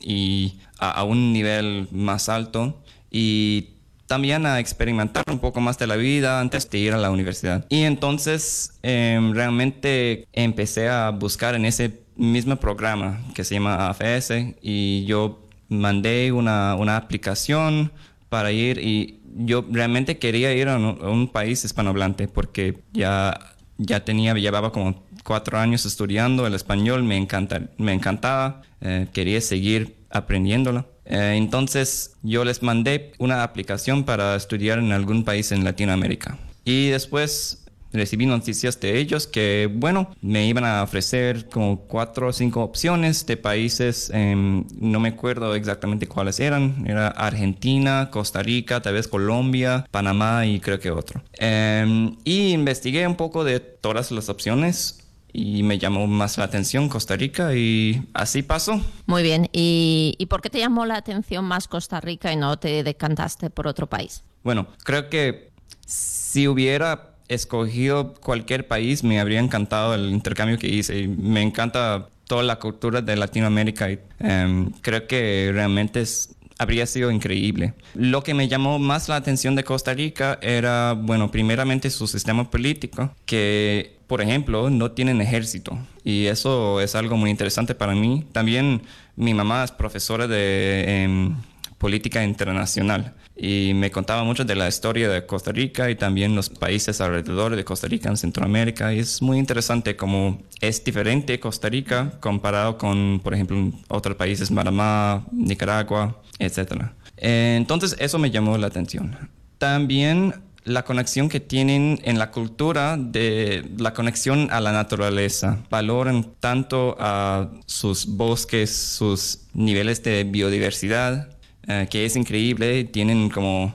[0.00, 2.84] y a, a un nivel más alto
[3.18, 3.70] y
[4.06, 7.64] también a experimentar un poco más de la vida antes de ir a la universidad.
[7.70, 14.32] Y entonces em, realmente empecé a buscar en ese mismo programa que se llama AFS
[14.60, 17.90] y yo mandé una, una aplicación
[18.28, 24.34] para ir y yo realmente quería ir a un, país hispanohablante porque ya, ya tenía,
[24.34, 30.95] llevaba como cuatro años estudiando el español, me, encanta, me encantaba, eh, quería seguir aprendiéndolo.
[31.06, 36.38] Eh, entonces yo les mandé una aplicación para estudiar en algún país en Latinoamérica.
[36.64, 42.32] Y después recibí noticias de ellos que, bueno, me iban a ofrecer como cuatro o
[42.32, 48.80] cinco opciones de países, em, no me acuerdo exactamente cuáles eran, era Argentina, Costa Rica,
[48.80, 51.22] tal vez Colombia, Panamá y creo que otro.
[51.38, 55.05] Em, y investigué un poco de todas las opciones
[55.36, 58.80] y me llamó más la atención Costa Rica y así pasó.
[59.04, 62.58] Muy bien, ¿Y, ¿y, por qué te llamó la atención más Costa Rica y no
[62.58, 64.24] te decantaste por otro país?
[64.42, 65.50] Bueno, creo que
[65.84, 71.06] si hubiera escogido cualquier país me habría encantado el intercambio que hice.
[71.06, 77.10] Me encanta toda la cultura de Latinoamérica y em, creo que realmente es, habría sido
[77.10, 77.74] increíble.
[77.94, 82.50] Lo que me llamó más la atención de Costa Rica era, bueno, primeramente su sistema
[82.50, 88.24] político, que por ejemplo, no tienen ejército y eso es algo muy interesante para mí.
[88.32, 88.82] También
[89.16, 91.36] mi mamá es profesora de em,
[91.78, 96.48] política internacional y me contaba mucho de la historia de Costa Rica y también los
[96.48, 98.94] países alrededor de Costa Rica en Centroamérica.
[98.94, 104.50] Y es muy interesante cómo es diferente Costa Rica comparado con, por ejemplo, otros países,
[104.50, 106.86] Panamá, Nicaragua, etc.
[107.18, 109.16] Entonces eso me llamó la atención.
[109.58, 115.58] También la conexión que tienen en la cultura de la conexión a la naturaleza.
[115.70, 121.35] Valoran tanto a sus bosques, sus niveles de biodiversidad,
[121.68, 122.84] eh, que es increíble.
[122.84, 123.74] Tienen como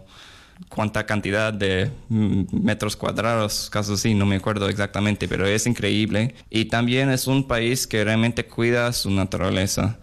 [0.70, 6.36] cuánta cantidad de metros cuadrados, caso así, no me acuerdo exactamente, pero es increíble.
[6.50, 9.98] Y también es un país que realmente cuida su naturaleza.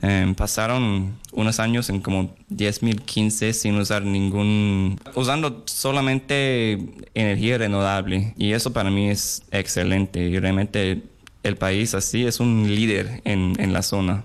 [0.00, 6.78] Em, pasaron unos años en como 10.015 sin usar ningún, usando solamente
[7.14, 8.34] energía renovable.
[8.36, 10.20] Y eso para mí es excelente.
[10.20, 11.02] Y realmente
[11.42, 14.24] el país así es un líder en, en la zona.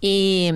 [0.00, 0.50] ¿Y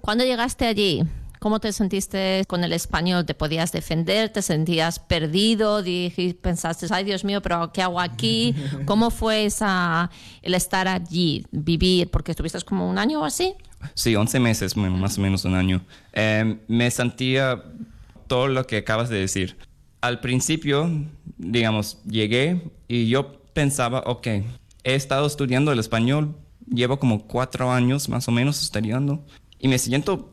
[0.00, 1.04] cuando llegaste allí?
[1.40, 3.24] ¿Cómo te sentiste con el español?
[3.24, 4.28] ¿Te podías defender?
[4.28, 5.82] ¿Te sentías perdido?
[5.82, 8.54] Dijiste, pensaste, ay Dios mío, pero ¿qué hago aquí?
[8.84, 10.10] ¿Cómo fue esa,
[10.42, 12.10] el estar allí, vivir?
[12.10, 13.54] Porque estuviste como un año o así.
[13.94, 15.80] Sí, 11 meses, más o menos un año.
[16.12, 17.62] Em, me sentía
[18.26, 19.56] todo lo que acabas de decir.
[20.02, 20.90] Al principio,
[21.38, 24.26] digamos, llegué y yo pensaba, ok,
[24.84, 26.36] he estado estudiando el español,
[26.68, 29.24] llevo como cuatro años más o menos estudiando
[29.58, 30.30] y me siento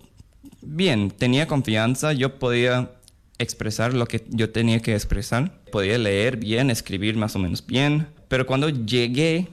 [0.68, 2.92] bien, tenía confianza, yo podía
[3.40, 8.08] expresar lo que yo tenía que expresar, podía leer bien, escribir más o menos bien,
[8.28, 9.48] pero cuando llegué,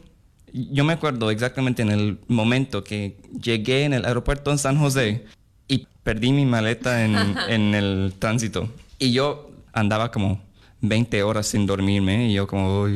[0.53, 5.25] yo me acuerdo exactamente en el momento que llegué en el aeropuerto en San José
[5.69, 7.17] y perdí mi maleta en,
[7.49, 8.69] en el tránsito.
[8.99, 10.41] Y yo andaba como
[10.81, 12.87] 20 horas sin dormirme y yo como...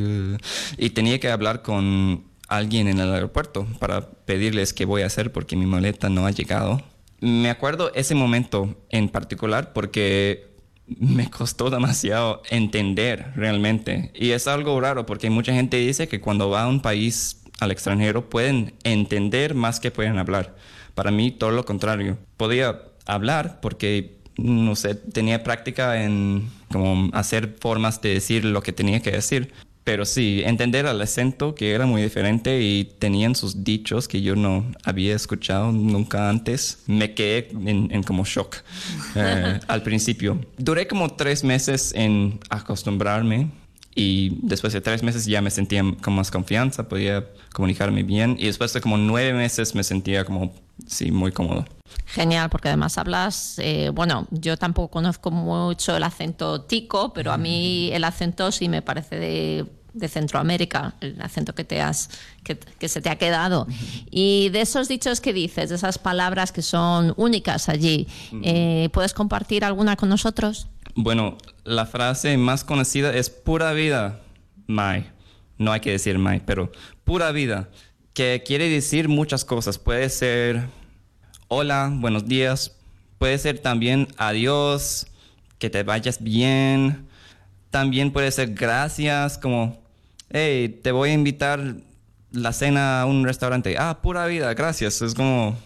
[0.77, 5.33] Y tenía que hablar con alguien en el aeropuerto para pedirles qué voy a hacer
[5.33, 6.83] porque mi maleta no ha llegado
[7.21, 10.49] me acuerdo ese momento en particular porque
[10.87, 14.11] me costó demasiado entender realmente.
[14.15, 17.71] Y es algo raro porque mucha gente dice que cuando va a un país al
[17.71, 20.57] extranjero pueden entender más que pueden hablar.
[20.95, 22.19] Para mí todo lo contrario.
[22.37, 28.73] Podía hablar porque, no sé, tenía práctica en como hacer formas de decir lo que
[28.73, 29.53] tenía que decir,
[29.89, 34.37] pero sí, entender al acento que era muy diferente y tenían sus dichos que yo
[34.37, 38.57] no había escuchado nunca antes, me quedé en, como shock
[39.15, 40.39] eh, al principio.
[40.59, 43.51] Duré como tres meses en acostumbrarme
[43.95, 47.25] y después de tres meses ya me sentía con más confianza, podía
[47.55, 50.53] comunicarme bien y después de como nueve meses me sentía como,
[50.87, 51.65] sí, muy cómodo.
[52.05, 57.39] Genial, porque además hablas, eh, bueno, yo tampoco conozco mucho el acento tico, pero a
[57.39, 62.11] mí el acento sí me parece de de Centroamérica, el acento que, te has,
[62.45, 63.67] que, se te ha quedado.
[64.11, 68.07] Y de esos dichos que dices, de esas palabras que son únicas allí,
[68.43, 70.69] eh, ¿puedes compartir alguna con nosotros?
[70.95, 74.21] Bueno, la frase más conocida es pura vida,
[74.67, 75.11] Mai.
[75.59, 76.71] No hay que decir Mai, pero
[77.05, 77.69] pura vida,
[78.15, 79.79] que quiere decir muchas cosas.
[79.79, 80.69] Puede ser
[81.49, 82.77] hola, buenos días.
[83.19, 85.09] Puede ser también adiós,
[85.59, 87.09] que te vayas bien.
[87.71, 89.77] También puede ser gracias, como
[90.31, 91.77] hey, te voy a invitar
[92.33, 93.77] la cena a un restaurante.
[93.79, 95.03] Ah, pura vida, gracias.
[95.03, 95.57] Es como,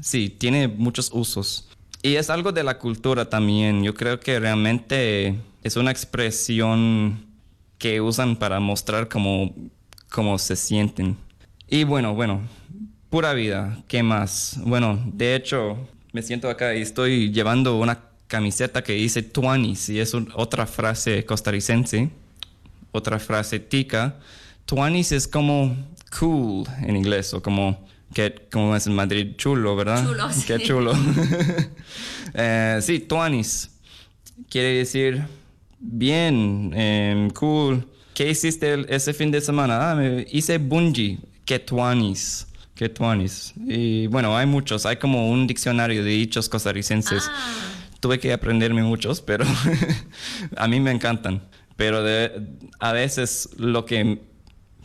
[0.00, 1.68] sí, tiene muchos usos.
[2.02, 3.82] Y es algo de la cultura también.
[3.82, 7.26] Yo creo que realmente es una expresión
[7.78, 9.54] que usan para mostrar cómo,
[10.08, 11.16] cómo se sienten.
[11.68, 12.42] Y bueno, bueno,
[13.08, 14.58] pura vida, ¿qué más?
[14.64, 15.76] Bueno, de hecho,
[16.12, 21.24] me siento acá y estoy llevando una camiseta que dice tuanis y es otra frase
[21.24, 22.10] costarricense
[22.92, 24.18] otra frase tica.
[24.64, 25.76] Tuanis es como
[26.18, 30.06] cool en inglés o como que como es en Madrid chulo, ¿verdad?
[30.06, 30.44] Chulo, sí.
[30.46, 30.92] Qué chulo.
[32.34, 33.70] eh, sí, tuanis
[34.48, 35.22] quiere decir
[35.78, 37.88] bien, eh, cool.
[38.14, 39.90] ¿Qué hiciste ese fin de semana?
[39.90, 41.18] Ah, me hice bungee.
[41.44, 42.46] ¿Qué tuanis?
[42.74, 43.54] ¿Qué tuanis?
[43.66, 44.84] Y bueno, hay muchos.
[44.84, 47.24] Hay como un diccionario de dichos costarricenses.
[47.28, 47.54] Ah.
[48.00, 49.46] Tuve que aprenderme muchos, pero
[50.56, 51.42] a mí me encantan
[51.76, 51.98] pero
[52.80, 54.20] a veces lo que,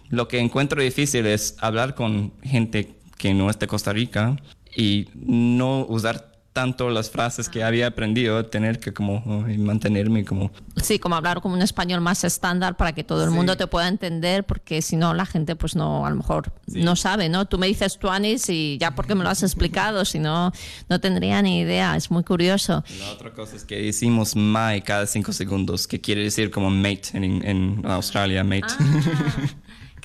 [0.10, 4.38] lo que encuentro difícil es hablar con gente que no es de Costa Rica
[4.76, 6.27] y no usar
[6.58, 9.22] tanto las frases que había aprendido, tener que como
[9.60, 10.50] mantenerme como...
[10.82, 13.88] Sí, como hablar como un español más estándar para que todo el mundo te pueda
[13.88, 17.46] entender, porque si no la gente pues no, a lo mejor no sabe, ¿no?
[17.46, 20.52] Tú me dices tuanis y ya porque me lo has explicado, si no,
[20.90, 22.84] no tendría ni idea, es muy curioso.
[23.02, 27.10] La otra cosa es que decimos my cada cinco segundos, que quiere decir como mate
[27.14, 28.74] en, en Australia, mate.
[28.80, 29.48] Ah.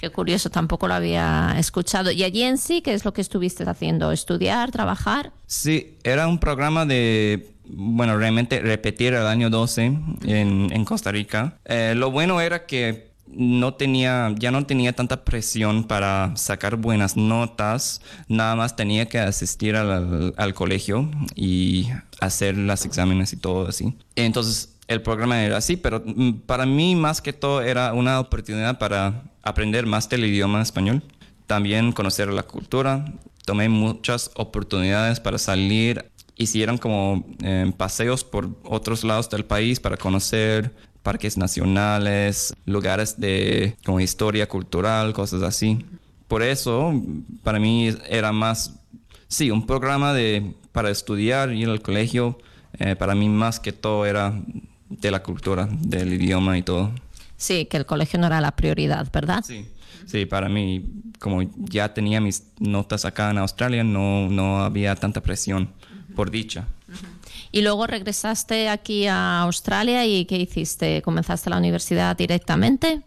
[0.03, 2.11] Qué curioso, tampoco lo había escuchado.
[2.11, 4.11] ¿Y allí en sí qué es lo que estuviste haciendo?
[4.11, 5.31] ¿Estudiar, trabajar?
[5.47, 11.57] Sí, era un programa de bueno, realmente repetir el año 12 en, Costa Rica.
[11.67, 17.17] Eh, lo bueno era que no tenía, ya no tenía tanta presión para sacar buenas
[17.17, 21.91] notas, nada más tenía que asistir al, al colegio y
[22.21, 23.97] hacer los exámenes y todo así.
[24.17, 28.79] Entonces el programa era así, pero mm, para mí más que todo era una oportunidad
[28.79, 31.03] para aprender más del idioma español,
[31.47, 33.05] también conocer la cultura.
[33.45, 39.97] Tomé muchas oportunidades para salir hicieron como eh, paseos por otros lados del país para
[39.97, 45.85] conocer parques nacionales, lugares de como historia cultural, cosas así.
[46.29, 46.93] Por eso,
[47.43, 48.75] para mí era más,
[49.29, 52.39] sí, un programa de, para estudiar, ir al colegio,
[52.79, 54.41] eh, para mí más que todo era
[55.01, 56.93] de la cultura, del idioma y todo.
[57.37, 59.45] Sí, que el colegio no era la prioridad, ¿verdad?
[59.45, 59.67] Sí,
[60.07, 60.85] sí, para mí,
[61.19, 65.71] como ya tenía mis notas acá en Australia, no, no había tanta presión,
[66.15, 66.67] por dicha.
[67.51, 71.03] Y luego regresaste aquí a Australia y ¿qué hiciste?
[71.03, 73.03] ¿Comenzaste la universidad directamente?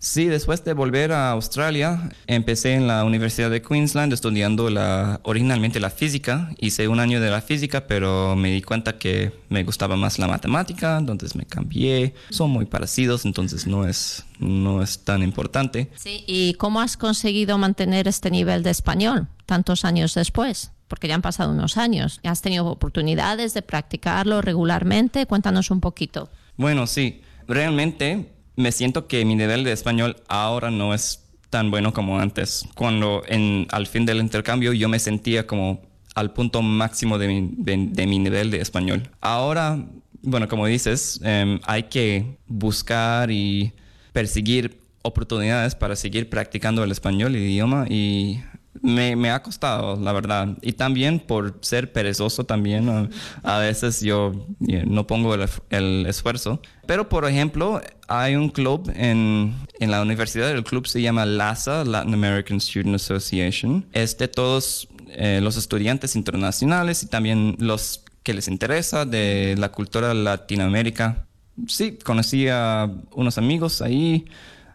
[0.00, 5.80] Sí, después de volver a Australia, empecé en la Universidad de Queensland estudiando la, originalmente
[5.80, 6.50] la física.
[6.58, 10.28] Hice un año de la física, pero me di cuenta que me gustaba más la
[10.28, 12.14] matemática, entonces me cambié.
[12.30, 15.90] Son muy parecidos, entonces no es, no es tan importante.
[15.96, 20.70] Sí, ¿y cómo has conseguido mantener este nivel de español tantos años después?
[20.86, 22.20] Porque ya han pasado unos años.
[22.22, 25.26] ¿Has tenido oportunidades de practicarlo regularmente?
[25.26, 26.30] Cuéntanos un poquito.
[26.56, 31.92] Bueno, sí, realmente me siento que mi nivel de español ahora no es tan bueno
[31.92, 32.64] como antes.
[32.74, 33.22] Cuando
[33.70, 35.80] al fin del intercambio yo me sentía como
[36.16, 39.08] al punto máximo de mi, nivel de español.
[39.20, 39.78] Ahora,
[40.22, 43.72] bueno, como dices, eh, hay que buscar y
[44.12, 48.40] perseguir oportunidades para seguir practicando el español, el idioma, y
[48.82, 50.56] me, ha costado, la verdad.
[50.62, 53.08] Y también por ser perezoso también, a,
[53.42, 56.60] a veces yo yeah, no pongo el, esfuerzo.
[56.86, 61.84] Pero, por ejemplo, hay un club en, en, la universidad, el club se llama LASA,
[61.84, 63.86] Latin American Student Association.
[63.92, 69.70] Es de todos eh, los estudiantes internacionales y también los que les interesa de la
[69.70, 71.26] cultura latinoamérica.
[71.66, 74.26] Sí, conocí a unos amigos ahí,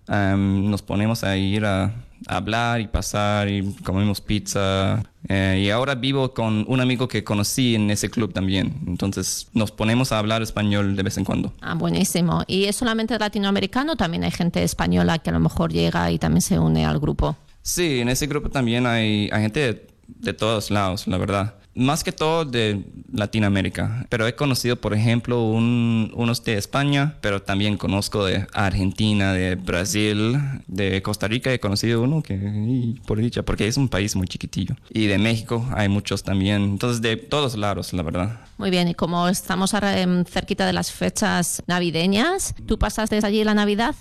[0.08, 1.94] nos ponemos a ir a
[2.28, 5.04] hablar y pasar y comemos pizza.
[5.28, 8.76] Eh, y ahora vivo con un amigo que conocí en ese club también.
[8.88, 11.54] Entonces nos ponemos a hablar español de vez en cuando.
[11.62, 12.44] Ah, buenísimo.
[12.48, 13.96] ¿Y es solamente latinoamericano?
[13.96, 17.36] También hay gente española que a lo mejor llega y también se une al grupo.
[17.62, 22.04] Sí, en ese grupo también hay, hay gente de, de todos lados, la verdad más
[22.04, 27.78] que todo de Latinoamérica, pero he conocido, por ejemplo, un, unos de España, pero también
[27.78, 33.68] conozco de Argentina, de Brasil, de Costa Rica, he conocido uno que, por dicha, porque
[33.68, 34.76] es un país muy chiquitillo.
[34.92, 38.40] Y de México hay muchos también, entonces de todos lados, la verdad.
[38.58, 39.94] Muy bien, y como estamos ahora
[40.26, 43.96] cerquita de las fechas navideñas, ¿tú pasaste allí la Navidad?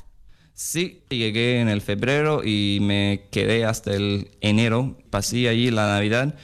[0.54, 6.34] Sí, llegué en el febrero y me quedé hasta el enero, pasé allí la Navidad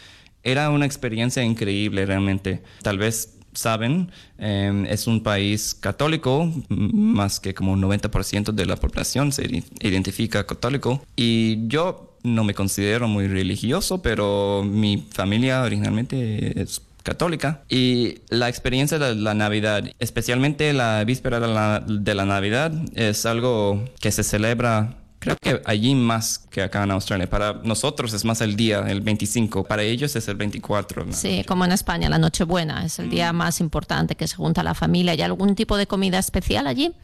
[0.51, 2.63] era una experiencia increíble realmente.
[2.83, 8.77] Tal vez saben, eh, es un país católico, más que como un 90% de la
[8.77, 11.03] población se identifica católico.
[11.17, 18.49] Y yo no me considero muy religioso, pero mi familia originalmente es católica y la
[18.49, 24.13] experiencia de la Navidad, especialmente la víspera de la, de la Navidad, es algo que
[24.13, 24.99] se celebra
[25.37, 27.29] Creo que allí más que acá en Australia.
[27.29, 29.65] Para nosotros es más el día, el 25.
[29.65, 31.05] Para ellos es el 24.
[31.05, 31.13] ¿no?
[31.13, 34.75] Sí, como en España, la Nochebuena es el día más importante que se junta la
[34.75, 35.13] familia.
[35.13, 36.95] ¿Hay algún tipo de comida especial allí?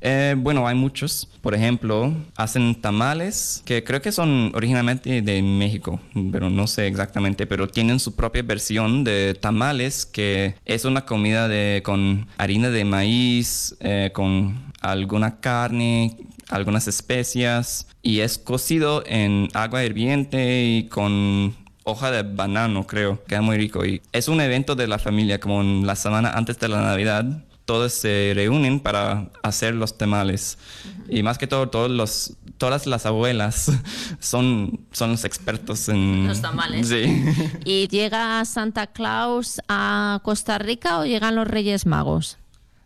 [0.00, 1.28] Eh, bueno, hay muchos.
[1.42, 6.00] Por ejemplo, hacen tamales, que creo que son originalmente de México,
[6.32, 11.48] pero no sé exactamente, pero tienen su propia versión de tamales, que es una comida
[11.48, 16.16] de, con harina de maíz, eh, con alguna carne,
[16.48, 23.22] algunas especias y es cocido en agua hirviente y con hoja de banano, creo.
[23.24, 26.58] Queda muy rico y es un evento de la familia, como en la semana antes
[26.58, 27.44] de la Navidad.
[27.64, 30.56] Todos se reúnen para hacer los tamales.
[30.84, 31.18] Uh -huh.
[31.18, 33.70] Y más que todo, todos los, todas las abuelas
[34.20, 36.28] son, son los expertos en...
[36.28, 36.88] Los tamales.
[36.88, 37.24] Sí.
[37.64, 42.38] ¿Y llega Santa Claus a Costa Rica o llegan los Reyes Magos?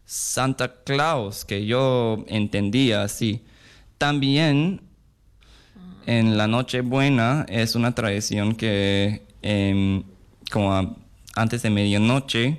[0.04, 3.44] Santa Claus, que yo entendía así.
[4.02, 4.80] También
[6.06, 10.02] en la Nochebuena es una tradición que eh,
[10.50, 10.96] como a,
[11.36, 12.56] antes de medianoche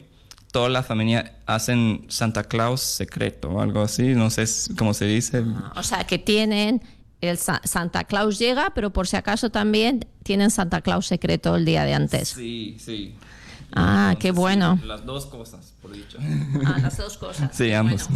[0.54, 4.46] toda la familia hacen Santa Claus secreto o algo así, no sé
[4.78, 5.44] cómo se dice.
[5.46, 6.82] Ah, o sea, que tienen
[7.20, 11.66] el Sa Santa Claus llega, pero por si acaso también tienen Santa Claus secreto el
[11.66, 12.30] día de antes.
[12.30, 13.16] Sí, sí.
[13.76, 14.80] Ah, qué bueno.
[14.86, 16.18] Las dos cosas, por dicho.
[16.66, 17.56] Ah, las dos cosas.
[17.56, 18.08] Sí, ambos.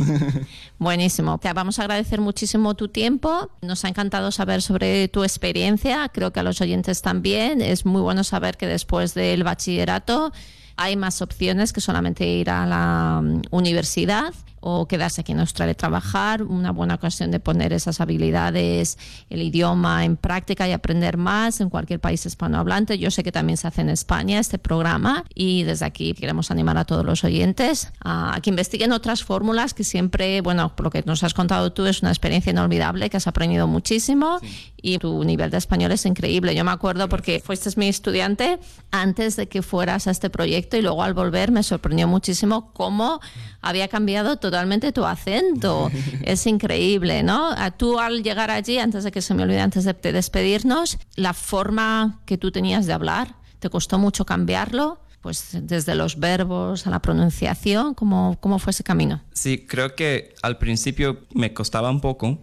[0.80, 1.38] Buenísimo.
[1.40, 3.50] Te vamos a agradecer muchísimo tu tiempo.
[3.62, 6.10] Nos ha encantado saber sobre tu experiencia.
[6.10, 7.62] Creo que a los oyentes también.
[7.62, 10.32] Es muy bueno saber que después del bachillerato
[10.78, 15.74] hay más opciones que solamente ir a la mm, universidad o quedarse aquí en Australia
[15.76, 18.98] trabajar, una buena ocasión de poner esas habilidades,
[19.30, 22.98] el idioma en práctica y aprender más en cualquier país hispanohablante.
[22.98, 26.78] Yo sé que también se hace en España este programa y desde aquí queremos animar
[26.78, 31.02] a todos los oyentes a, que investiguen otras fórmulas que siempre, bueno, por lo que
[31.04, 34.40] nos has contado tú, es una experiencia inolvidable, que has aprendido muchísimo
[34.82, 36.56] y tu nivel de español es increíble.
[36.56, 38.60] Yo me acuerdo porque fuiste mi estudiante
[38.92, 43.22] antes de que fueras a este proyecto y luego al volver me sorprendió muchísimo cómo
[43.62, 45.90] había cambiado totalmente tu acento.
[46.24, 47.56] es increíble, ¿no?
[47.78, 52.20] Tú al llegar allí, antes de que se me olvide, antes de despedirnos, la forma
[52.26, 55.00] que tú tenías de hablar, ¿te costó mucho cambiarlo?
[55.22, 59.22] Pues desde los verbos a la pronunciación, ¿cómo, cómo fue ese camino?
[59.34, 62.40] Sí, creo que al principio me costaba un poco,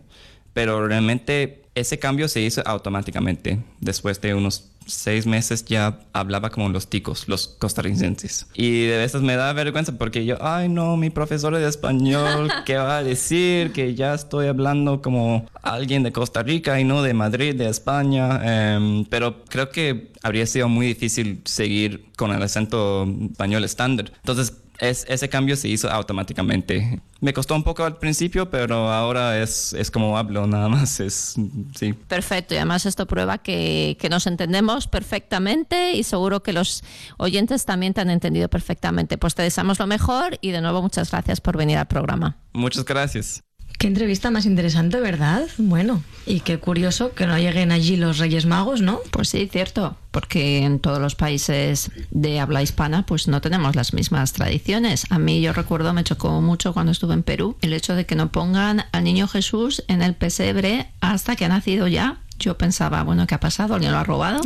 [0.53, 3.62] pero realmente ese cambio se hizo automáticamente.
[3.81, 8.47] Después de unos seis meses ya hablaba como los ticos, los costarricenses.
[8.55, 12.76] Y de veces me da vergüenza porque yo, ay no, mi profesor de español, ¿qué
[12.76, 13.72] va a decir?
[13.72, 18.74] Que ya estoy hablando como alguien de Costa Rica y no de Madrid, de España.
[18.74, 24.12] Em, pero creo que habría sido muy difícil seguir con el acento español estándar.
[24.16, 27.01] Entonces, es, ese cambio se hizo automáticamente.
[27.20, 31.01] Me costó un poco al principio, pero ahora es, es como hablo, nada más.
[31.01, 31.37] Es,
[31.75, 31.93] sí.
[31.93, 36.83] Perfecto, y además esto prueba que, que, nos entendemos perfectamente y seguro que los
[37.16, 39.18] oyentes también te han entendido perfectamente.
[39.18, 42.37] Pues te deseamos lo mejor y de nuevo muchas gracias por venir al programa.
[42.53, 43.43] Muchas gracias.
[43.79, 45.47] Qué entrevista más interesante, ¿verdad?
[45.59, 49.01] Bueno, y qué curioso que no lleguen allí los Reyes Magos, ¿no?
[49.11, 53.93] Pues sí, cierto, porque en todos los países de habla hispana pues no tenemos las
[53.93, 55.05] mismas tradiciones.
[55.11, 58.14] A mí yo recuerdo, me chocó mucho cuando estuve en Perú, el hecho de que
[58.14, 62.20] no pongan al niño Jesús en el pesebre hasta que ha nacido ya.
[62.39, 63.75] Yo pensaba, bueno, ¿qué ha pasado?
[63.75, 64.41] ¿Alguien lo ha robado?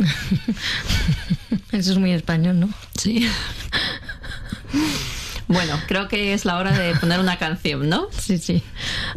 [1.71, 2.69] Eso es muy español, ¿no?
[2.95, 3.27] Sí.
[5.49, 8.07] Bueno, creo que es la hora de poner una canción, ¿no?
[8.11, 8.61] Sí, sí.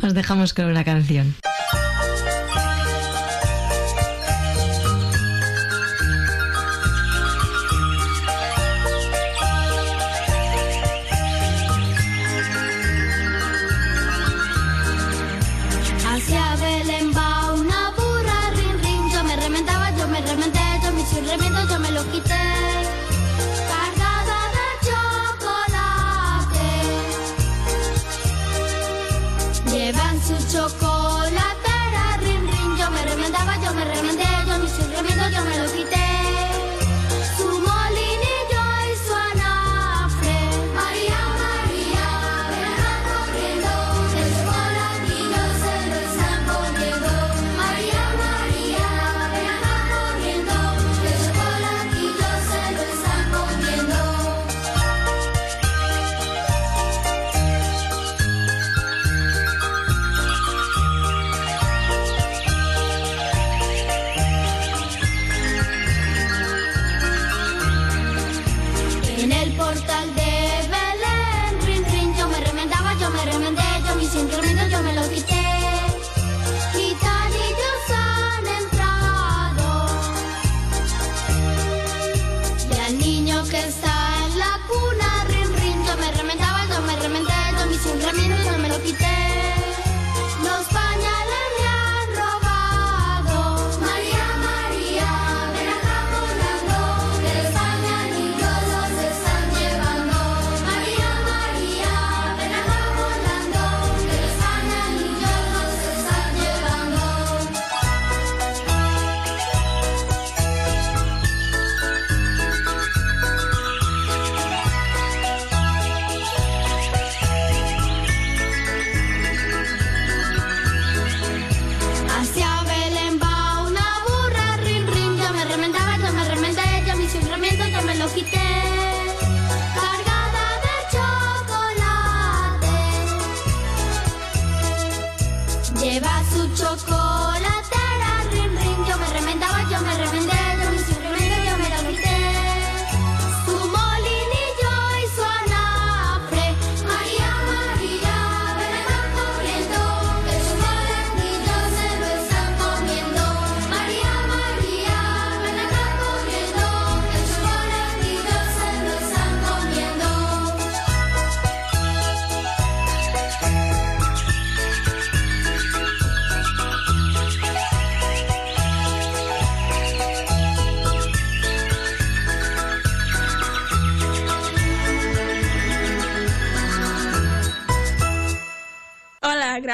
[0.03, 1.35] Os dejamos con una canción.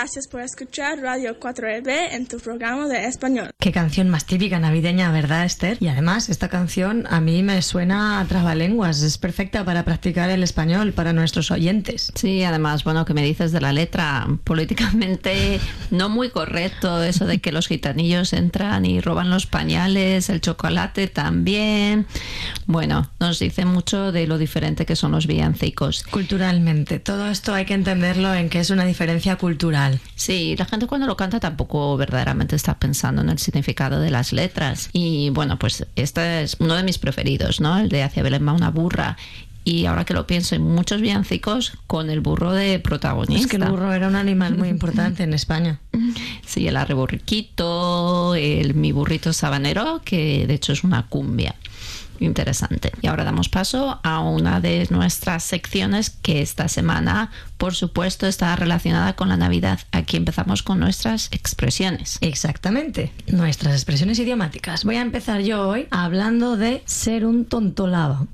[0.09, 3.51] Gracias por escuchar Radio 4EB en tu programa de español.
[3.61, 5.79] Qué canción más típica navideña, ¿verdad, Esther?
[5.81, 9.03] Y además, esta canción a mí me suena a trabalenguas.
[9.03, 12.13] Es perfecta para practicar el español para nuestros oyentes.
[12.15, 15.59] Sí, además, bueno, que me dices de la letra, políticamente
[15.91, 21.09] no muy correcto eso de que los gitanillos entran y roban los pañales, el chocolate
[21.09, 22.07] también.
[22.67, 26.05] Bueno, nos dice mucho de lo diferente que son los villancicos.
[26.05, 29.99] Culturalmente, todo esto hay que entenderlo en que es una diferencia cultural.
[30.15, 34.33] Sí, la gente cuando lo canta tampoco verdaderamente está pensando en el significado de las
[34.33, 34.91] letras.
[34.93, 37.79] Y bueno, pues este es uno de mis preferidos, ¿no?
[37.79, 39.17] El de Hacia Belén va una burra.
[39.65, 43.45] Y ahora que lo pienso, hay muchos villancicos con el burro de protagonista.
[43.45, 45.81] Es que el burro era un animal muy importante en España.
[46.47, 51.55] Sí, el arreborriquito, el mi burrito sabanero, que de hecho es una cumbia.
[52.21, 52.93] Interesante.
[53.01, 58.55] Y ahora damos paso a una de nuestras secciones que esta semana, por supuesto, está
[58.57, 59.81] relacionada con la Navidad.
[59.93, 62.19] Aquí empezamos con nuestras expresiones.
[62.21, 64.85] Exactamente, nuestras expresiones idiomáticas.
[64.85, 68.27] Voy a empezar yo hoy hablando de ser un tontolaba.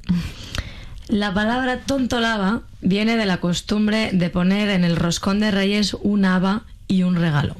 [1.09, 6.25] La palabra tontolaba viene de la costumbre de poner en el roscón de reyes un
[6.25, 7.57] haba y un regalo.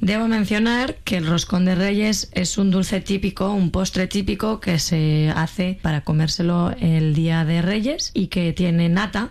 [0.00, 4.78] Debo mencionar que el roscón de reyes es un dulce típico, un postre típico que
[4.78, 9.30] se hace para comérselo el día de reyes y que tiene nata,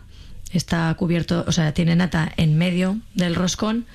[0.52, 3.86] está cubierto, o sea, tiene nata en medio del roscón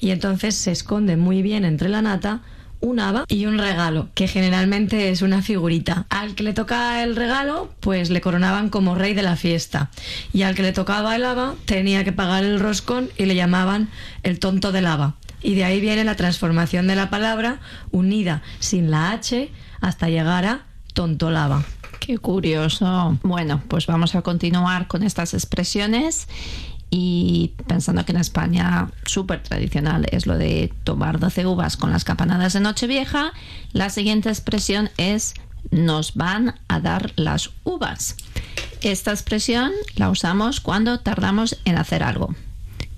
[0.00, 2.42] y entonces se esconde muy bien entre la nata
[2.80, 6.06] un haba y un regalo, que generalmente es una figurita.
[6.10, 9.90] Al que le toca el regalo, pues le coronaban como rey de la fiesta.
[10.32, 13.88] Y al que le tocaba el haba, tenía que pagar el roscón y le llamaban
[14.22, 15.14] el tonto del haba.
[15.42, 17.60] Y de ahí viene la transformación de la palabra
[17.90, 19.50] unida sin la H
[19.80, 20.64] hasta llegar a
[20.94, 21.64] tontolaba.
[22.00, 23.18] Qué curioso.
[23.22, 26.28] Bueno, pues vamos a continuar con estas expresiones
[26.90, 32.04] y pensando que en España súper tradicional es lo de tomar 12 uvas con las
[32.04, 33.32] campanadas de Nochevieja,
[33.72, 35.34] la siguiente expresión es
[35.70, 38.16] nos van a dar las uvas.
[38.82, 42.34] Esta expresión la usamos cuando tardamos en hacer algo.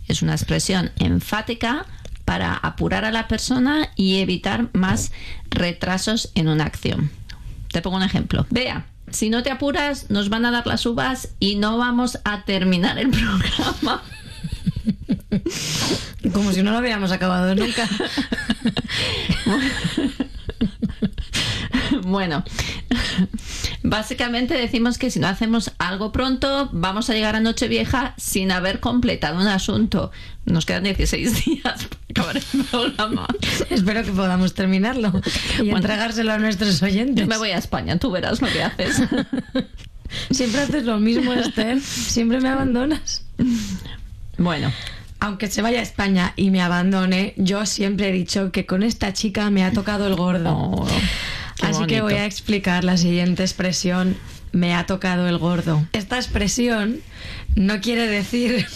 [0.08, 1.86] Es una expresión enfática
[2.24, 5.12] para apurar a la persona y evitar más
[5.48, 7.10] retrasos en una acción.
[7.70, 8.46] Te pongo un ejemplo.
[8.50, 12.44] Vea, si no te apuras, nos van a dar las uvas y no vamos a
[12.44, 14.02] terminar el programa.
[16.32, 17.88] Como si no lo hubiéramos acabado nunca.
[22.02, 22.44] Bueno,
[23.88, 28.80] básicamente decimos que si no hacemos algo pronto, vamos a llegar a Nochevieja sin haber
[28.80, 30.10] completado un asunto.
[30.44, 33.26] Nos quedan 16 días para acabar el programa.
[33.70, 35.12] Espero que podamos terminarlo
[35.56, 35.76] y Bueno.
[35.78, 37.24] entregárselo a nuestros oyentes.
[37.24, 39.02] Yo me voy a España, tú verás lo que haces.
[40.30, 41.80] Siempre haces lo mismo, Esther.
[41.80, 43.22] Siempre me abandonas.
[44.38, 44.72] Bueno,
[45.18, 49.12] Aunque se vaya a España y me abandone, yo siempre he dicho que con esta
[49.14, 50.52] chica me ha tocado el gordo.
[50.54, 50.86] oh,
[51.56, 54.16] qué Así que voy a explicar la siguiente expresión.
[54.52, 55.86] Me ha tocado el gordo.
[55.92, 57.00] Esta expresión
[57.56, 58.66] no quiere decir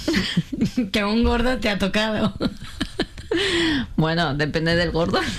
[0.92, 2.34] que un gordo te ha tocado.
[3.96, 5.20] Bueno, depende del gordo.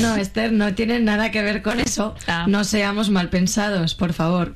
[0.00, 2.14] No, Esther, no tiene nada que ver con eso.
[2.26, 2.46] Ah.
[2.48, 4.54] No seamos mal pensados, por favor.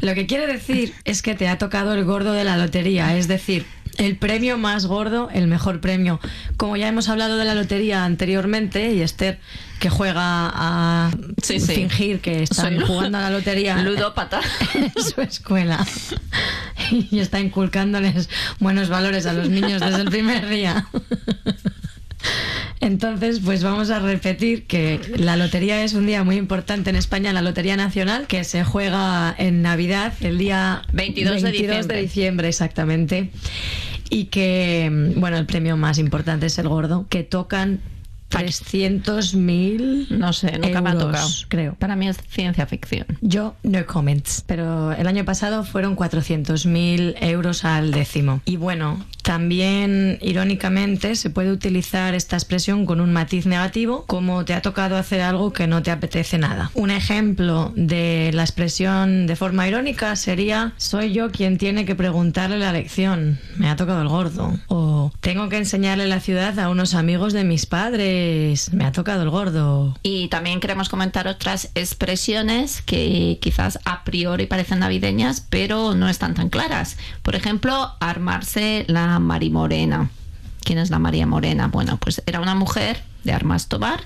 [0.00, 3.28] Lo que quiere decir es que te ha tocado el gordo de la lotería, es
[3.28, 3.66] decir,
[3.98, 6.20] el premio más gordo, el mejor premio.
[6.56, 9.38] Como ya hemos hablado de la lotería anteriormente, y Esther,
[9.82, 11.10] que juega a
[11.42, 11.74] Sí, sí.
[11.74, 14.40] fingir que están Soy jugando a la lotería Ludópata.
[14.74, 15.84] en su escuela
[17.10, 18.28] y está inculcándoles
[18.60, 20.86] buenos valores a los niños desde el primer día.
[22.80, 27.32] Entonces, pues vamos a repetir que la lotería es un día muy importante en España,
[27.32, 32.02] la Lotería Nacional, que se juega en Navidad, el día 22 de diciembre.
[32.02, 33.30] diciembre, exactamente.
[34.10, 37.80] Y que, bueno, el premio más importante es el gordo, que tocan
[38.32, 41.28] 300.000 No sé, nunca me ha tocado.
[41.48, 41.74] creo.
[41.74, 43.06] Para mí es ciencia ficción.
[43.20, 48.40] Yo no comments, pero el año pasado fueron 400.000 euros al décimo.
[48.44, 54.54] Y bueno, también irónicamente se puede utilizar esta expresión con un matiz negativo, como te
[54.54, 56.70] ha tocado hacer algo que no te apetece nada.
[56.74, 62.58] Un ejemplo de la expresión de forma irónica sería soy yo quien tiene que preguntarle
[62.58, 64.58] la lección, me ha tocado el gordo.
[64.68, 68.21] O tengo que enseñarle la ciudad a unos amigos de mis padres,
[68.72, 69.96] me ha tocado el gordo.
[70.02, 76.34] Y también queremos comentar otras expresiones que quizás a priori parecen navideñas, pero no están
[76.34, 76.96] tan claras.
[77.22, 80.10] Por ejemplo, armarse la marimorena.
[80.64, 81.68] ¿Quién es la María Morena?
[81.68, 84.00] Bueno, pues era una mujer de armas tomar,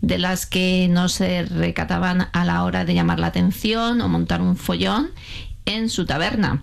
[0.00, 4.42] de las que no se recataban a la hora de llamar la atención o montar
[4.42, 5.10] un follón
[5.64, 6.62] en su taberna.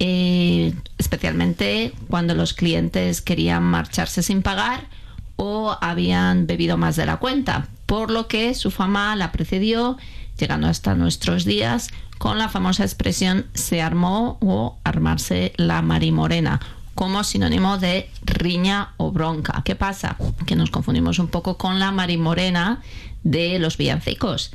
[0.00, 4.88] eh, especialmente cuando los clientes querían marcharse sin pagar
[5.36, 9.96] o habían bebido más de la cuenta, por lo que su fama la precedió,
[10.38, 16.60] llegando hasta nuestros días con la famosa expresión se armó o armarse la marimorena
[16.94, 19.62] como sinónimo de riña o bronca.
[19.64, 20.16] ¿Qué pasa?
[20.46, 22.82] Que nos confundimos un poco con la marimorena
[23.24, 24.52] de los villancicos.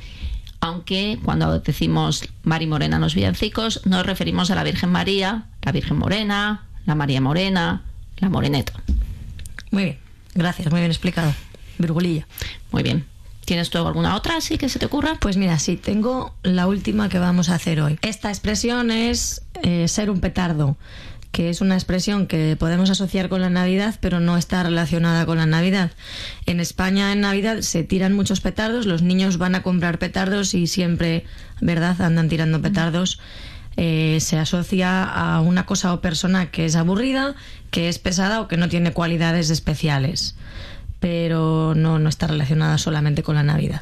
[0.60, 5.98] Aunque cuando decimos marimorena en los villancicos nos referimos a la Virgen María, la Virgen
[5.98, 7.82] Morena, la María Morena,
[8.16, 8.72] la Moreneto.
[9.70, 9.98] Muy bien,
[10.34, 11.34] gracias, muy bien explicado.
[11.78, 12.26] Virgulilla.
[12.72, 13.06] Muy bien.
[13.44, 15.16] ¿Tienes tú alguna otra así que se te ocurra?
[15.20, 17.98] Pues mira, sí, tengo la última que vamos a hacer hoy.
[18.02, 20.76] Esta expresión es eh, ser un petardo,
[21.32, 25.38] que es una expresión que podemos asociar con la Navidad, pero no está relacionada con
[25.38, 25.90] la Navidad.
[26.46, 30.66] En España en Navidad se tiran muchos petardos, los niños van a comprar petardos y
[30.66, 31.24] siempre,
[31.60, 33.18] ¿verdad?, andan tirando petardos.
[33.76, 37.34] Eh, se asocia a una cosa o persona que es aburrida,
[37.70, 40.34] que es pesada o que no tiene cualidades especiales
[41.00, 43.80] pero no, no está relacionada solamente con la Navidad.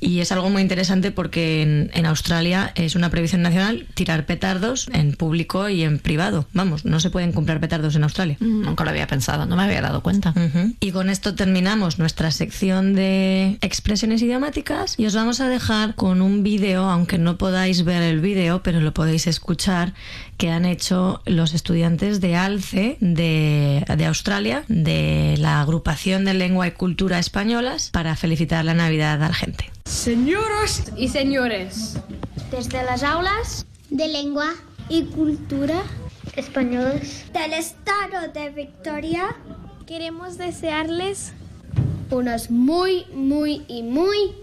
[0.00, 4.88] Y es algo muy interesante porque en, en, Australia es una prohibición nacional tirar petardos
[4.92, 6.46] en público y en privado.
[6.52, 8.36] Vamos, no se pueden comprar petardos en Australia.
[8.40, 10.32] Mm, nunca lo había pensado, no me había dado cuenta.
[10.36, 10.74] Uh -huh.
[10.80, 16.20] Y con esto terminamos nuestra sección de expresiones idiomáticas y os vamos a dejar con
[16.20, 19.94] un vídeo, aunque no podáis ver el vídeo, pero lo podéis escuchar,
[20.36, 26.66] que han hecho los estudiantes de ALCE de, de Australia, de la agrupación de lengua
[26.66, 29.70] y cultura españolas, para felicitar la Navidad a la gente.
[29.86, 31.94] Señoras y señores,
[32.50, 34.52] desde las aulas de lengua
[34.88, 35.80] y cultura
[36.34, 39.36] españolas del estado de Victoria,
[39.86, 41.34] queremos desearles
[42.10, 44.34] unas muy, muy y muy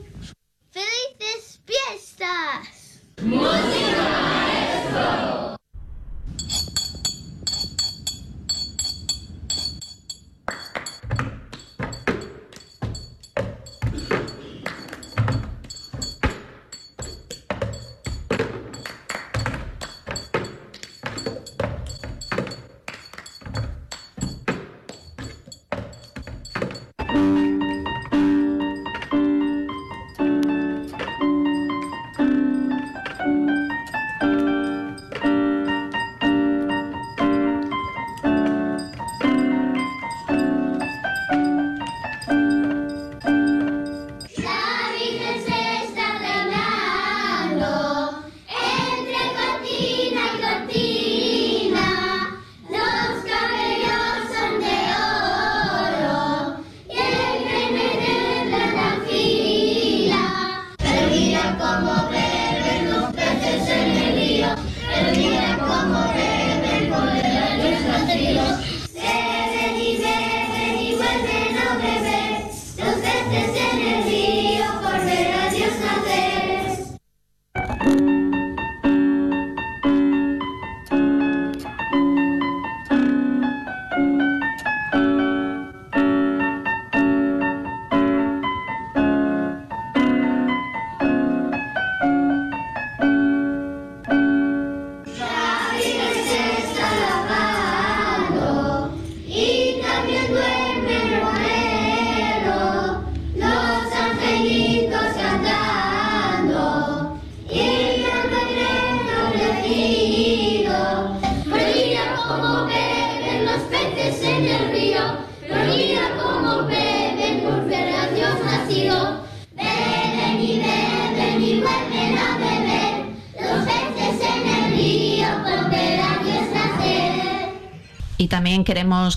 [0.72, 3.02] felices fiestas.
[3.22, 5.58] ¡Música, maestro!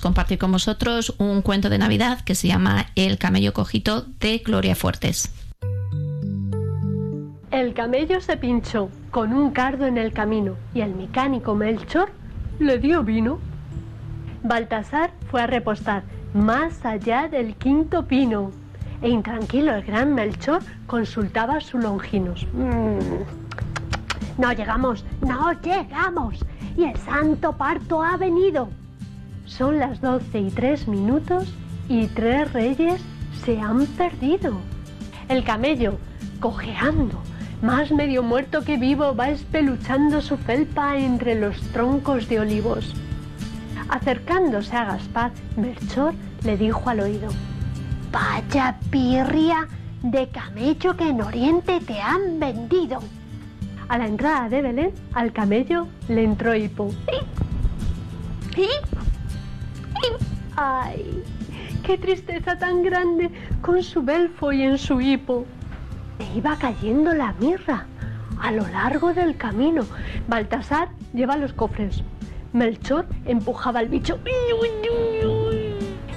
[0.07, 4.76] Compartir con vosotros un cuento de Navidad que se llama El camello cojito de Gloria
[4.76, 5.32] Fuertes.
[7.50, 12.12] El camello se pinchó con un cardo en el camino y el mecánico Melchor
[12.61, 13.40] le dio vino.
[14.44, 16.04] Baltasar fue a repostar
[16.34, 18.52] más allá del quinto pino
[19.02, 22.46] e intranquilo el gran Melchor consultaba su longinos.
[22.52, 23.24] Mm.
[24.38, 26.38] No llegamos, no llegamos
[26.76, 28.68] y el santo parto ha venido.
[29.47, 31.53] Son las doce y tres minutos
[31.88, 33.01] y tres reyes
[33.44, 34.55] se han perdido.
[35.28, 35.99] El camello,
[36.40, 37.20] cojeando,
[37.62, 42.94] más medio muerto que vivo, va espeluchando su felpa entre los troncos de olivos.
[43.88, 46.12] Acercándose a Gaspar, Melchor
[46.44, 47.28] le dijo al oído,
[48.11, 49.68] Vaya pirria
[50.03, 53.01] de camello que en Oriente te han vendido.
[53.88, 56.90] A la entrada de Belén, al camello le entró hipo.
[60.57, 61.22] ¡Ay!
[61.84, 63.30] ¡Qué tristeza tan grande
[63.61, 65.44] con su belfo y en su hipo!
[66.18, 67.86] Le iba cayendo la mirra
[68.40, 69.84] a lo largo del camino.
[70.28, 72.02] Baltasar lleva los cofres.
[72.54, 74.18] Melchor empujaba al bicho.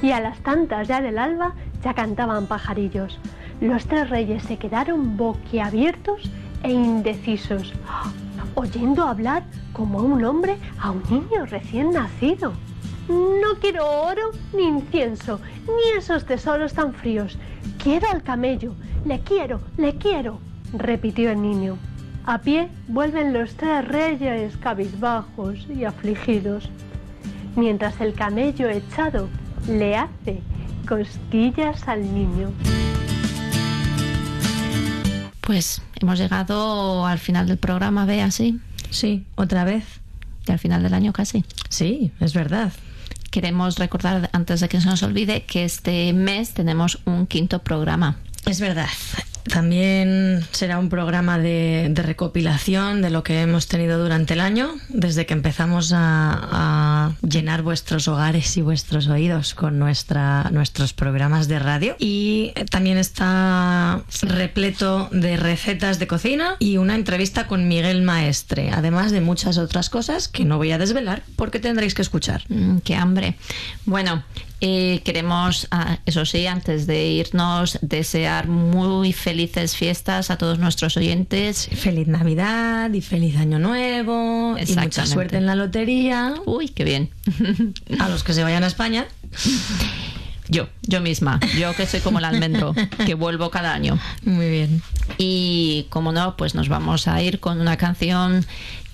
[0.01, 3.19] Y a las tantas ya del alba ya cantaban pajarillos.
[3.59, 6.31] Los tres reyes se quedaron boquiabiertos
[6.63, 7.73] e indecisos,
[8.55, 12.53] oyendo hablar como un hombre a un niño recién nacido.
[13.09, 17.37] No quiero oro ni incienso, ni esos tesoros tan fríos.
[17.81, 20.39] Quiero al camello, le quiero, le quiero,
[20.73, 21.77] repitió el niño.
[22.25, 26.69] A pie vuelven los tres reyes cabizbajos y afligidos,
[27.55, 29.27] mientras el camello echado
[29.67, 30.41] le hace
[30.87, 32.51] cosquillas al niño.
[35.41, 38.59] Pues hemos llegado al final del programa, ve así.
[38.91, 39.83] Sí, otra vez.
[40.47, 41.43] Y al final del año casi.
[41.69, 42.71] Sí, es verdad.
[43.31, 48.17] Queremos recordar, antes de que se nos olvide, que este mes tenemos un quinto programa.
[48.45, 48.89] Es verdad.
[49.49, 54.75] También será un programa de, de, recopilación de lo que hemos tenido durante el año,
[54.89, 61.59] desde que empezamos a, llenar vuestros hogares y vuestros oídos con nuestra, nuestros programas de
[61.59, 61.95] radio.
[61.99, 69.11] Y también está repleto de recetas de cocina y una entrevista con Miguel Maestre, además
[69.11, 72.43] de muchas otras cosas que no voy a desvelar porque tendréis que escuchar.
[72.49, 73.35] Mm, ¡Qué hambre!
[73.85, 74.23] Bueno,
[74.61, 80.97] eh, queremos, ah, eso sí, antes de irnos, desear muy felices fiestas a todos nuestros
[80.97, 81.69] oyentes.
[81.73, 86.33] Feliz Navidad y feliz Año Nuevo y mucha suerte en la lotería.
[86.45, 87.09] Uy, qué bien.
[87.99, 89.07] A los que se vayan a España.
[90.51, 92.73] Yo, yo misma, yo que soy como el almendro,
[93.05, 93.99] que vuelvo cada año.
[94.25, 94.81] Muy bien.
[95.19, 98.45] Y como no, pues nos vamos a ir con una canción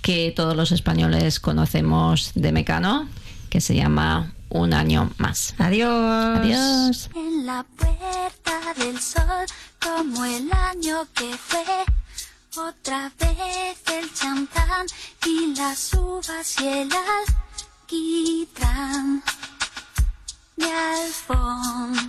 [0.01, 3.07] que todos los españoles conocemos de Mecano,
[3.49, 5.53] que se llama un año más.
[5.58, 6.39] Adiós.
[6.39, 7.10] Adiós.
[7.16, 9.45] En la puerta del sol,
[9.80, 11.86] como el año que fue.
[12.58, 14.88] Otra vez el champán
[15.26, 16.89] y las uvas y el
[17.91, 19.22] alquitrán.
[20.56, 22.08] Mi alfombra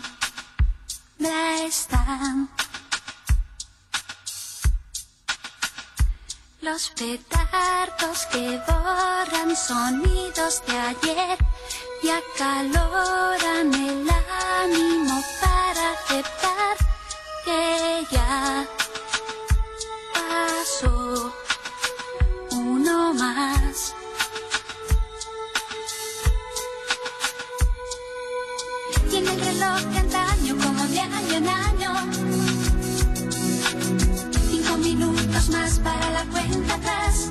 [1.64, 2.48] están.
[6.60, 11.38] Los petardos que borran sonidos de ayer
[12.02, 14.08] y acaloran el
[14.62, 16.76] ánimo para aceptar
[17.44, 18.66] que ya
[20.14, 21.32] pasó
[22.50, 23.94] uno más.
[29.12, 31.94] En el reloj de antaño, como de año en año,
[34.50, 37.30] cinco minutos más para la cuenta atrás